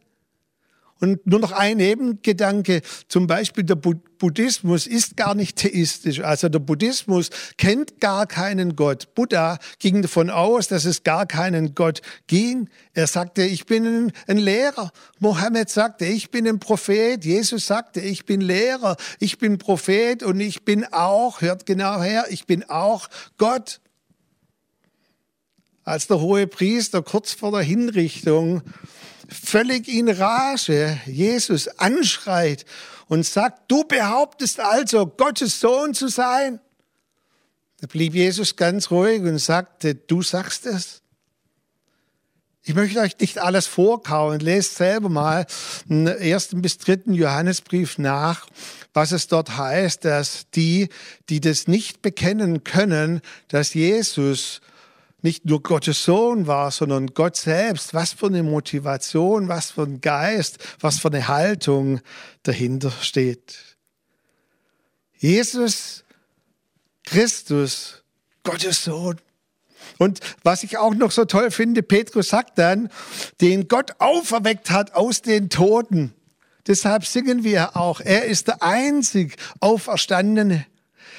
Und 0.98 1.26
nur 1.26 1.40
noch 1.40 1.52
ein 1.52 1.76
Nebengedanke, 1.76 2.80
zum 3.08 3.26
Beispiel 3.26 3.64
der 3.64 3.74
Buddhismus 3.74 4.86
ist 4.86 5.16
gar 5.16 5.34
nicht 5.34 5.56
theistisch. 5.56 6.20
Also 6.20 6.48
der 6.48 6.58
Buddhismus 6.58 7.28
kennt 7.58 8.00
gar 8.00 8.26
keinen 8.26 8.76
Gott. 8.76 9.14
Buddha 9.14 9.58
ging 9.78 10.00
davon 10.00 10.30
aus, 10.30 10.68
dass 10.68 10.86
es 10.86 11.02
gar 11.02 11.26
keinen 11.26 11.74
Gott 11.74 12.00
ging. 12.26 12.70
Er 12.94 13.06
sagte, 13.06 13.42
ich 13.42 13.66
bin 13.66 14.12
ein 14.26 14.38
Lehrer. 14.38 14.90
Mohammed 15.18 15.68
sagte, 15.68 16.06
ich 16.06 16.30
bin 16.30 16.48
ein 16.48 16.60
Prophet. 16.60 17.22
Jesus 17.24 17.66
sagte, 17.66 18.00
ich 18.00 18.24
bin 18.24 18.40
Lehrer, 18.40 18.96
ich 19.18 19.36
bin 19.36 19.58
Prophet 19.58 20.22
und 20.22 20.40
ich 20.40 20.64
bin 20.64 20.86
auch, 20.92 21.42
hört 21.42 21.66
genau 21.66 22.00
her, 22.02 22.24
ich 22.30 22.46
bin 22.46 22.68
auch 22.68 23.08
Gott 23.36 23.80
als 25.90 26.06
der 26.06 26.20
hohe 26.20 26.46
Priester 26.46 27.02
kurz 27.02 27.32
vor 27.32 27.50
der 27.50 27.62
Hinrichtung 27.62 28.62
völlig 29.28 29.88
in 29.88 30.08
Rage 30.08 31.00
Jesus 31.04 31.66
anschreit 31.66 32.64
und 33.08 33.26
sagt, 33.26 33.70
du 33.70 33.82
behauptest 33.84 34.60
also, 34.60 35.06
Gottes 35.06 35.58
Sohn 35.58 35.92
zu 35.92 36.06
sein. 36.06 36.60
Da 37.80 37.88
blieb 37.88 38.14
Jesus 38.14 38.54
ganz 38.54 38.90
ruhig 38.92 39.22
und 39.22 39.38
sagte, 39.38 39.96
du 39.96 40.22
sagst 40.22 40.66
es. 40.66 41.02
Ich 42.62 42.74
möchte 42.74 43.00
euch 43.00 43.18
nicht 43.18 43.38
alles 43.38 43.66
vorkauen. 43.66 44.38
Lest 44.38 44.76
selber 44.76 45.08
mal 45.08 45.46
im 45.88 46.06
ersten 46.06 46.62
bis 46.62 46.78
dritten 46.78 47.14
Johannesbrief 47.14 47.98
nach, 47.98 48.46
was 48.92 49.10
es 49.10 49.26
dort 49.26 49.56
heißt, 49.56 50.04
dass 50.04 50.50
die, 50.50 50.88
die 51.30 51.40
das 51.40 51.66
nicht 51.66 52.00
bekennen 52.00 52.62
können, 52.62 53.22
dass 53.48 53.74
Jesus 53.74 54.60
nicht 55.22 55.44
nur 55.44 55.62
Gottes 55.62 56.04
Sohn 56.04 56.46
war, 56.46 56.70
sondern 56.70 57.08
Gott 57.08 57.36
selbst. 57.36 57.94
Was 57.94 58.12
für 58.12 58.26
eine 58.26 58.42
Motivation, 58.42 59.48
was 59.48 59.72
für 59.72 59.82
ein 59.82 60.00
Geist, 60.00 60.58
was 60.80 60.98
für 60.98 61.08
eine 61.08 61.28
Haltung 61.28 62.00
dahinter 62.42 62.90
steht. 62.90 63.76
Jesus 65.18 66.04
Christus, 67.04 68.02
Gottes 68.42 68.84
Sohn. 68.84 69.20
Und 69.98 70.20
was 70.42 70.62
ich 70.62 70.78
auch 70.78 70.94
noch 70.94 71.10
so 71.10 71.24
toll 71.24 71.50
finde, 71.50 71.82
Petrus 71.82 72.28
sagt 72.28 72.58
dann, 72.58 72.88
den 73.40 73.68
Gott 73.68 73.92
auferweckt 73.98 74.70
hat 74.70 74.94
aus 74.94 75.22
den 75.22 75.50
Toten. 75.50 76.14
Deshalb 76.66 77.04
singen 77.04 77.44
wir 77.44 77.76
auch, 77.76 78.00
er 78.00 78.24
ist 78.24 78.48
der 78.48 78.62
einzig 78.62 79.36
Auferstandene. 79.60 80.66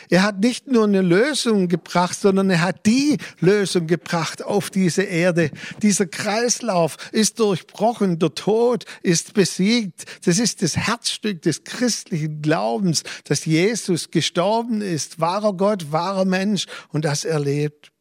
Er 0.10 0.24
hat 0.24 0.40
nicht 0.40 0.68
nur 0.68 0.86
eine 0.86 1.02
Lösung 1.02 1.68
gebracht, 1.68 2.20
sondern 2.20 2.50
er 2.50 2.62
hat 2.62 2.86
die 2.86 3.18
Lösung 3.40 3.88
gebracht 3.88 4.44
auf 4.44 4.70
diese 4.70 5.04
Erde. 5.04 5.52
Dieser 5.82 6.06
Kreislauf 6.06 6.98
ist 7.12 7.40
durchbrochen, 7.40 8.20
der 8.20 8.34
Tod 8.34 8.86
ist 9.04 9.34
besiegt. 9.34 10.06
Das 10.26 10.40
ist 10.40 10.62
das 10.62 10.78
Herzstück 10.78 11.42
des 11.42 11.64
christlichen 11.64 12.42
Glaubens, 12.42 13.04
dass 13.26 13.46
Jesus 13.46 14.12
gestorben 14.12 14.82
ist, 14.82 15.20
wahrer 15.20 15.54
Gott, 15.54 15.92
wahrer 15.92 16.26
Mensch 16.26 16.66
und 16.90 17.06
das 17.06 17.24
erlebt. 17.24 17.92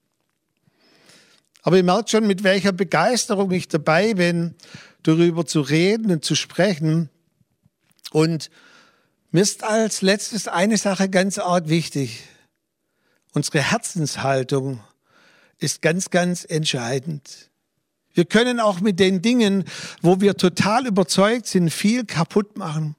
Aber 1.63 1.77
ihr 1.77 1.85
merkt 1.85 2.11
schon, 2.11 2.27
mit 2.27 2.43
welcher 2.43 2.73
Begeisterung 2.73 3.51
ich 3.51 3.69
dabei 3.69 4.15
bin, 4.15 4.55
darüber 5.03 5.47
zu 5.47 5.61
reden 5.61 6.11
und 6.11 6.25
zu 6.25 6.35
sprechen. 6.35 7.11
Und 8.13 8.51
mir 9.33 9.43
ist 9.43 9.63
als 9.63 10.03
letztes 10.03 10.49
eine 10.49 10.77
Sache 10.77 11.09
ganz 11.09 11.39
arg 11.39 11.69
wichtig. 11.69 12.25
Unsere 13.33 13.63
Herzenshaltung 13.63 14.81
ist 15.59 15.83
ganz, 15.83 16.11
ganz 16.11 16.45
entscheidend. 16.45 17.51
Wir 18.13 18.25
können 18.25 18.59
auch 18.59 18.81
mit 18.81 18.99
den 18.99 19.23
Dingen, 19.23 19.65
wo 20.03 20.21
wir 20.21 20.37
total 20.37 20.87
überzeugt 20.87 21.47
sind, 21.47 21.71
viel 21.71 22.05
kaputt 22.05 22.57
machen. 22.57 22.97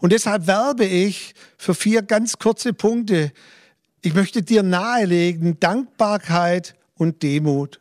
Und 0.00 0.12
deshalb 0.12 0.46
werbe 0.46 0.84
ich 0.86 1.34
für 1.58 1.74
vier 1.74 2.02
ganz 2.02 2.38
kurze 2.38 2.72
Punkte. 2.72 3.32
Ich 4.00 4.14
möchte 4.14 4.42
dir 4.42 4.62
nahelegen, 4.62 5.60
Dankbarkeit 5.60 6.74
und 6.94 7.22
Demut. 7.22 7.80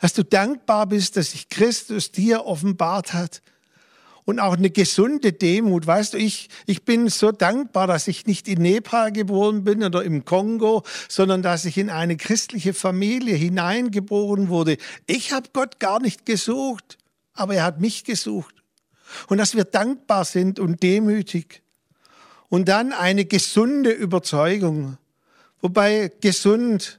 Dass 0.00 0.14
du 0.14 0.24
dankbar 0.24 0.86
bist, 0.86 1.16
dass 1.16 1.30
sich 1.30 1.48
Christus 1.48 2.10
dir 2.10 2.44
offenbart 2.44 3.12
hat 3.12 3.40
und 4.24 4.40
auch 4.40 4.56
eine 4.56 4.70
gesunde 4.70 5.32
Demut. 5.32 5.86
Weißt 5.86 6.14
du, 6.14 6.18
ich, 6.18 6.48
ich 6.66 6.84
bin 6.84 7.08
so 7.08 7.32
dankbar, 7.32 7.86
dass 7.86 8.08
ich 8.08 8.26
nicht 8.26 8.48
in 8.48 8.62
Nepal 8.62 9.12
geboren 9.12 9.64
bin 9.64 9.82
oder 9.84 10.02
im 10.02 10.24
Kongo, 10.24 10.82
sondern 11.08 11.42
dass 11.42 11.64
ich 11.64 11.76
in 11.76 11.90
eine 11.90 12.16
christliche 12.16 12.74
Familie 12.74 13.34
hineingeboren 13.34 14.48
wurde. 14.48 14.78
Ich 15.06 15.32
habe 15.32 15.50
Gott 15.52 15.78
gar 15.78 16.00
nicht 16.00 16.26
gesucht, 16.26 16.98
aber 17.34 17.54
er 17.54 17.64
hat 17.64 17.80
mich 17.80 18.04
gesucht. 18.04 18.54
Und 19.28 19.38
dass 19.38 19.54
wir 19.54 19.64
dankbar 19.64 20.24
sind 20.24 20.58
und 20.58 20.82
demütig. 20.82 21.62
Und 22.48 22.68
dann 22.68 22.92
eine 22.92 23.24
gesunde 23.24 23.90
Überzeugung, 23.90 24.96
wobei 25.60 26.10
gesund 26.20 26.98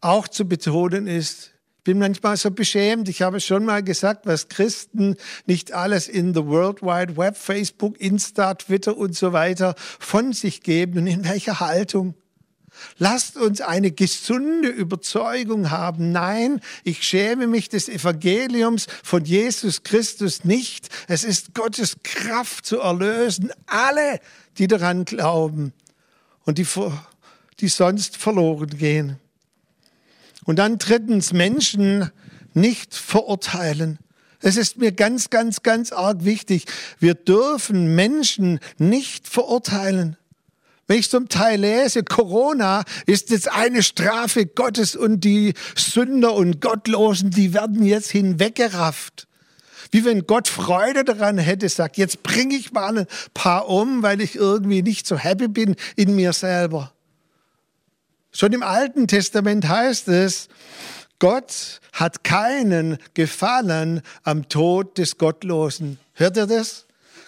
auch 0.00 0.28
zu 0.28 0.46
betonen 0.46 1.06
ist, 1.06 1.51
bin 1.84 1.98
manchmal 1.98 2.36
so 2.36 2.50
beschämt. 2.50 3.08
Ich 3.08 3.22
habe 3.22 3.40
schon 3.40 3.64
mal 3.64 3.82
gesagt, 3.82 4.26
was 4.26 4.48
Christen 4.48 5.16
nicht 5.46 5.72
alles 5.72 6.08
in 6.08 6.34
the 6.34 6.44
World 6.46 6.82
Wide 6.82 7.16
Web, 7.16 7.36
Facebook, 7.36 8.00
Insta, 8.00 8.54
Twitter 8.54 8.96
und 8.96 9.16
so 9.16 9.32
weiter 9.32 9.74
von 9.98 10.32
sich 10.32 10.62
geben 10.62 10.98
und 10.98 11.06
in 11.06 11.24
welcher 11.24 11.60
Haltung. 11.60 12.14
Lasst 12.98 13.36
uns 13.36 13.60
eine 13.60 13.90
gesunde 13.90 14.68
Überzeugung 14.68 15.70
haben. 15.70 16.10
Nein, 16.12 16.60
ich 16.84 17.02
schäme 17.02 17.46
mich 17.46 17.68
des 17.68 17.88
Evangeliums 17.88 18.86
von 19.02 19.24
Jesus 19.24 19.82
Christus 19.82 20.44
nicht. 20.44 20.88
Es 21.08 21.22
ist 21.22 21.54
Gottes 21.54 21.96
Kraft 22.02 22.64
zu 22.64 22.80
erlösen. 22.80 23.52
Alle, 23.66 24.20
die 24.58 24.68
daran 24.68 25.04
glauben 25.04 25.72
und 26.44 26.58
die, 26.58 26.66
die 27.60 27.68
sonst 27.68 28.16
verloren 28.16 28.70
gehen. 28.78 29.18
Und 30.44 30.58
dann 30.58 30.78
drittens, 30.78 31.32
Menschen 31.32 32.10
nicht 32.54 32.94
verurteilen. 32.94 33.98
Es 34.40 34.56
ist 34.56 34.78
mir 34.78 34.92
ganz, 34.92 35.30
ganz, 35.30 35.62
ganz 35.62 35.92
arg 35.92 36.24
wichtig. 36.24 36.66
Wir 36.98 37.14
dürfen 37.14 37.94
Menschen 37.94 38.58
nicht 38.76 39.28
verurteilen. 39.28 40.16
Wenn 40.88 40.98
ich 40.98 41.08
zum 41.08 41.28
Teil 41.28 41.60
lese, 41.60 42.02
Corona 42.02 42.82
ist 43.06 43.30
jetzt 43.30 43.50
eine 43.50 43.84
Strafe 43.84 44.46
Gottes 44.46 44.96
und 44.96 45.20
die 45.22 45.54
Sünder 45.76 46.34
und 46.34 46.60
Gottlosen, 46.60 47.30
die 47.30 47.54
werden 47.54 47.84
jetzt 47.84 48.10
hinweggerafft. 48.10 49.28
Wie 49.92 50.04
wenn 50.04 50.26
Gott 50.26 50.48
Freude 50.48 51.04
daran 51.04 51.38
hätte, 51.38 51.68
sagt, 51.68 51.98
jetzt 51.98 52.22
bringe 52.22 52.56
ich 52.56 52.72
mal 52.72 52.98
ein 52.98 53.06
paar 53.32 53.68
um, 53.68 54.02
weil 54.02 54.20
ich 54.20 54.34
irgendwie 54.34 54.82
nicht 54.82 55.06
so 55.06 55.16
happy 55.16 55.48
bin 55.48 55.76
in 55.96 56.16
mir 56.16 56.32
selber. 56.32 56.92
Schon 58.34 58.52
im 58.52 58.62
Alten 58.62 59.06
Testament 59.08 59.68
heißt 59.68 60.08
es, 60.08 60.48
Gott 61.18 61.80
hat 61.92 62.24
keinen 62.24 62.98
Gefallen 63.14 64.00
am 64.24 64.48
Tod 64.48 64.96
des 64.96 65.18
Gottlosen. 65.18 65.98
Hört 66.14 66.38
ihr 66.38 66.46
das? 66.46 66.86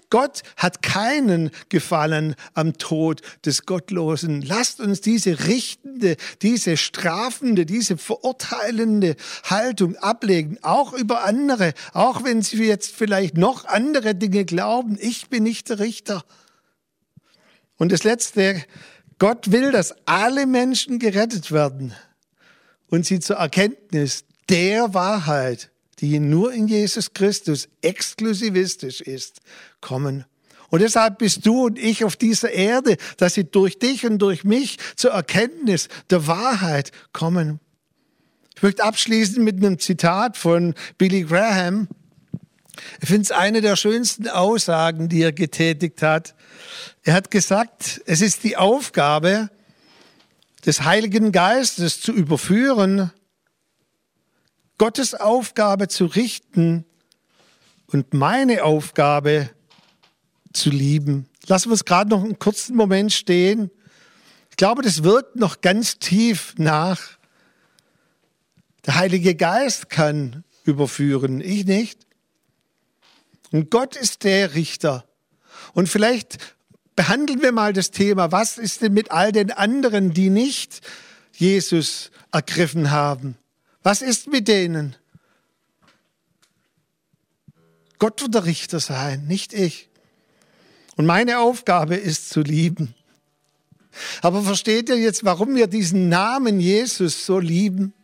Gott 0.08 0.42
hat 0.56 0.82
keinen 0.82 1.50
Gefallen 1.68 2.34
am 2.54 2.78
Tod 2.78 3.20
des 3.44 3.66
Gottlosen. 3.66 4.42
Lasst 4.42 4.80
uns 4.80 5.00
diese 5.00 5.46
richtende, 5.46 6.16
diese 6.40 6.76
strafende, 6.76 7.66
diese 7.66 7.98
verurteilende 7.98 9.16
Haltung 9.44 9.96
ablegen, 9.96 10.58
auch 10.62 10.92
über 10.92 11.24
andere, 11.24 11.74
auch 11.92 12.24
wenn 12.24 12.42
sie 12.42 12.64
jetzt 12.64 12.94
vielleicht 12.94 13.36
noch 13.36 13.64
andere 13.66 14.14
Dinge 14.14 14.44
glauben. 14.44 14.96
Ich 15.00 15.28
bin 15.28 15.42
nicht 15.42 15.68
der 15.68 15.80
Richter. 15.80 16.24
Und 17.76 17.92
das 17.92 18.04
Letzte, 18.04 18.62
Gott 19.18 19.52
will, 19.52 19.72
dass 19.72 19.94
alle 20.06 20.46
Menschen 20.46 20.98
gerettet 20.98 21.52
werden 21.52 21.94
und 22.88 23.06
sie 23.06 23.20
zur 23.20 23.36
Erkenntnis 23.36 24.24
der 24.48 24.94
Wahrheit 24.94 25.70
die 26.00 26.20
nur 26.20 26.52
in 26.52 26.68
Jesus 26.68 27.12
Christus 27.12 27.68
exklusivistisch 27.82 29.00
ist, 29.00 29.40
kommen. 29.80 30.24
Und 30.70 30.80
deshalb 30.80 31.18
bist 31.18 31.46
du 31.46 31.66
und 31.66 31.78
ich 31.78 32.04
auf 32.04 32.16
dieser 32.16 32.50
Erde, 32.50 32.96
dass 33.16 33.34
sie 33.34 33.44
durch 33.44 33.78
dich 33.78 34.04
und 34.04 34.18
durch 34.18 34.44
mich 34.44 34.78
zur 34.96 35.12
Erkenntnis 35.12 35.88
der 36.10 36.26
Wahrheit 36.26 36.90
kommen. 37.12 37.60
Ich 38.56 38.62
möchte 38.62 38.84
abschließen 38.84 39.42
mit 39.42 39.56
einem 39.56 39.78
Zitat 39.78 40.36
von 40.36 40.74
Billy 40.98 41.22
Graham. 41.22 41.88
Ich 43.00 43.08
finde 43.08 43.22
es 43.22 43.30
eine 43.30 43.60
der 43.60 43.76
schönsten 43.76 44.28
Aussagen, 44.28 45.08
die 45.08 45.22
er 45.22 45.32
getätigt 45.32 46.02
hat. 46.02 46.34
Er 47.02 47.14
hat 47.14 47.30
gesagt, 47.30 48.00
es 48.06 48.20
ist 48.20 48.44
die 48.44 48.56
Aufgabe 48.56 49.50
des 50.66 50.82
Heiligen 50.82 51.32
Geistes 51.32 52.00
zu 52.00 52.12
überführen, 52.12 53.12
Gottes 54.78 55.14
Aufgabe 55.14 55.88
zu 55.88 56.06
richten 56.06 56.84
und 57.86 58.12
meine 58.14 58.64
Aufgabe 58.64 59.50
zu 60.52 60.70
lieben. 60.70 61.28
Lassen 61.46 61.68
wir 61.68 61.72
uns 61.72 61.84
gerade 61.84 62.10
noch 62.10 62.24
einen 62.24 62.38
kurzen 62.38 62.74
Moment 62.74 63.12
stehen. 63.12 63.70
Ich 64.50 64.56
glaube, 64.56 64.82
das 64.82 65.02
wirkt 65.02 65.36
noch 65.36 65.60
ganz 65.60 65.98
tief 65.98 66.54
nach. 66.56 67.00
Der 68.86 68.96
Heilige 68.96 69.34
Geist 69.34 69.90
kann 69.90 70.44
überführen, 70.64 71.40
ich 71.40 71.64
nicht. 71.66 72.03
Und 73.54 73.70
Gott 73.70 73.94
ist 73.94 74.24
der 74.24 74.56
Richter. 74.56 75.04
Und 75.74 75.88
vielleicht 75.88 76.38
behandeln 76.96 77.40
wir 77.40 77.52
mal 77.52 77.72
das 77.72 77.92
Thema, 77.92 78.32
was 78.32 78.58
ist 78.58 78.82
denn 78.82 78.92
mit 78.92 79.12
all 79.12 79.30
den 79.30 79.52
anderen, 79.52 80.12
die 80.12 80.28
nicht 80.28 80.80
Jesus 81.30 82.10
ergriffen 82.32 82.90
haben? 82.90 83.36
Was 83.84 84.02
ist 84.02 84.26
mit 84.26 84.48
denen? 84.48 84.96
Gott 88.00 88.20
wird 88.22 88.34
der 88.34 88.44
Richter 88.44 88.80
sein, 88.80 89.24
nicht 89.28 89.52
ich. 89.52 89.88
Und 90.96 91.06
meine 91.06 91.38
Aufgabe 91.38 91.94
ist 91.94 92.30
zu 92.30 92.40
lieben. 92.40 92.92
Aber 94.20 94.42
versteht 94.42 94.88
ihr 94.88 94.98
jetzt, 94.98 95.24
warum 95.24 95.54
wir 95.54 95.68
diesen 95.68 96.08
Namen 96.08 96.58
Jesus 96.58 97.24
so 97.24 97.38
lieben? 97.38 97.94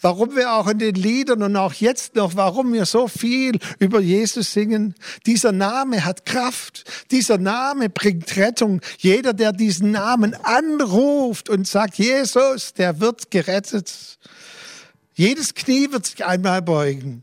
Warum 0.00 0.36
wir 0.36 0.52
auch 0.54 0.68
in 0.68 0.78
den 0.78 0.94
Liedern 0.94 1.42
und 1.42 1.56
auch 1.56 1.74
jetzt 1.74 2.14
noch, 2.14 2.36
warum 2.36 2.72
wir 2.72 2.86
so 2.86 3.08
viel 3.08 3.58
über 3.78 4.00
Jesus 4.00 4.52
singen. 4.52 4.94
Dieser 5.26 5.52
Name 5.52 6.04
hat 6.04 6.26
Kraft. 6.26 6.84
Dieser 7.10 7.38
Name 7.38 7.88
bringt 7.88 8.36
Rettung. 8.36 8.80
Jeder, 8.98 9.32
der 9.32 9.52
diesen 9.52 9.90
Namen 9.90 10.34
anruft 10.34 11.48
und 11.48 11.66
sagt, 11.66 11.98
Jesus, 11.98 12.74
der 12.74 13.00
wird 13.00 13.30
gerettet. 13.30 14.18
Jedes 15.14 15.54
Knie 15.54 15.92
wird 15.92 16.06
sich 16.06 16.24
einmal 16.24 16.62
beugen. 16.62 17.22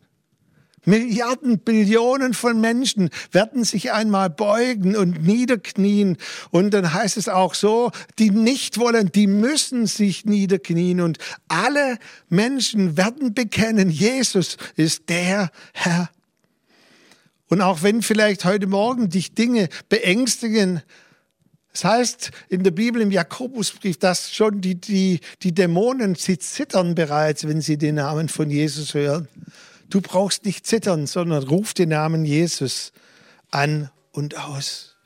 Milliarden, 0.85 1.59
Billionen 1.59 2.33
von 2.33 2.59
Menschen 2.61 3.09
werden 3.31 3.63
sich 3.63 3.91
einmal 3.91 4.29
beugen 4.29 4.95
und 4.95 5.23
niederknien. 5.23 6.17
Und 6.51 6.71
dann 6.73 6.93
heißt 6.93 7.17
es 7.17 7.29
auch 7.29 7.53
so, 7.53 7.91
die 8.17 8.31
nicht 8.31 8.77
wollen, 8.77 9.11
die 9.11 9.27
müssen 9.27 9.87
sich 9.87 10.25
niederknien. 10.25 11.01
Und 11.01 11.17
alle 11.47 11.97
Menschen 12.29 12.97
werden 12.97 13.33
bekennen, 13.33 13.89
Jesus 13.89 14.57
ist 14.75 15.09
der 15.09 15.51
Herr. 15.73 16.09
Und 17.49 17.61
auch 17.61 17.81
wenn 17.81 18.01
vielleicht 18.01 18.45
heute 18.45 18.67
Morgen 18.67 19.09
dich 19.09 19.33
Dinge 19.33 19.69
beängstigen, 19.89 20.81
das 21.73 21.83
heißt 21.83 22.31
in 22.49 22.63
der 22.63 22.71
Bibel 22.71 23.01
im 23.01 23.11
Jakobusbrief, 23.11 23.97
dass 23.97 24.33
schon 24.33 24.61
die, 24.61 24.75
die, 24.75 25.19
die 25.43 25.53
Dämonen, 25.53 26.15
sie 26.15 26.37
zittern 26.37 26.95
bereits, 26.95 27.47
wenn 27.47 27.61
sie 27.61 27.77
den 27.77 27.95
Namen 27.95 28.29
von 28.29 28.49
Jesus 28.49 28.93
hören. 28.93 29.27
Du 29.89 30.01
brauchst 30.01 30.45
nicht 30.45 30.67
zittern, 30.67 31.07
sondern 31.07 31.43
ruf 31.43 31.73
den 31.73 31.89
Namen 31.89 32.25
Jesus 32.25 32.91
an 33.51 33.89
und 34.11 34.37
aus. 34.37 34.97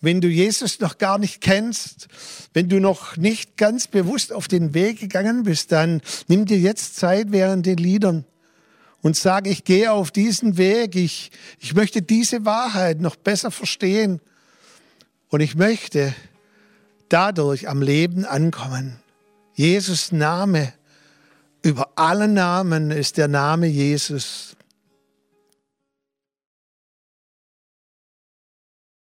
Wenn 0.00 0.20
du 0.20 0.28
Jesus 0.28 0.78
noch 0.80 0.98
gar 0.98 1.18
nicht 1.18 1.40
kennst, 1.40 2.08
wenn 2.52 2.68
du 2.68 2.78
noch 2.78 3.16
nicht 3.16 3.56
ganz 3.56 3.88
bewusst 3.88 4.32
auf 4.32 4.46
den 4.46 4.72
Weg 4.74 5.00
gegangen 5.00 5.42
bist, 5.42 5.72
dann 5.72 6.02
nimm 6.28 6.44
dir 6.44 6.58
jetzt 6.58 6.96
Zeit 6.96 7.32
während 7.32 7.66
den 7.66 7.78
Liedern 7.78 8.24
und 9.02 9.16
sag, 9.16 9.46
ich 9.46 9.64
gehe 9.64 9.92
auf 9.92 10.10
diesen 10.10 10.56
Weg, 10.56 10.94
ich, 10.94 11.30
ich 11.58 11.74
möchte 11.74 12.02
diese 12.02 12.44
Wahrheit 12.44 13.00
noch 13.00 13.16
besser 13.16 13.50
verstehen 13.50 14.20
und 15.30 15.40
ich 15.40 15.56
möchte 15.56 16.14
dadurch 17.08 17.68
am 17.68 17.82
Leben 17.82 18.24
ankommen. 18.24 19.00
Jesus 19.54 20.12
Name 20.12 20.72
über 21.68 21.90
allen 21.96 22.34
Namen 22.34 22.90
ist 22.90 23.18
der 23.18 23.28
Name 23.28 23.66
Jesus. 23.66 24.56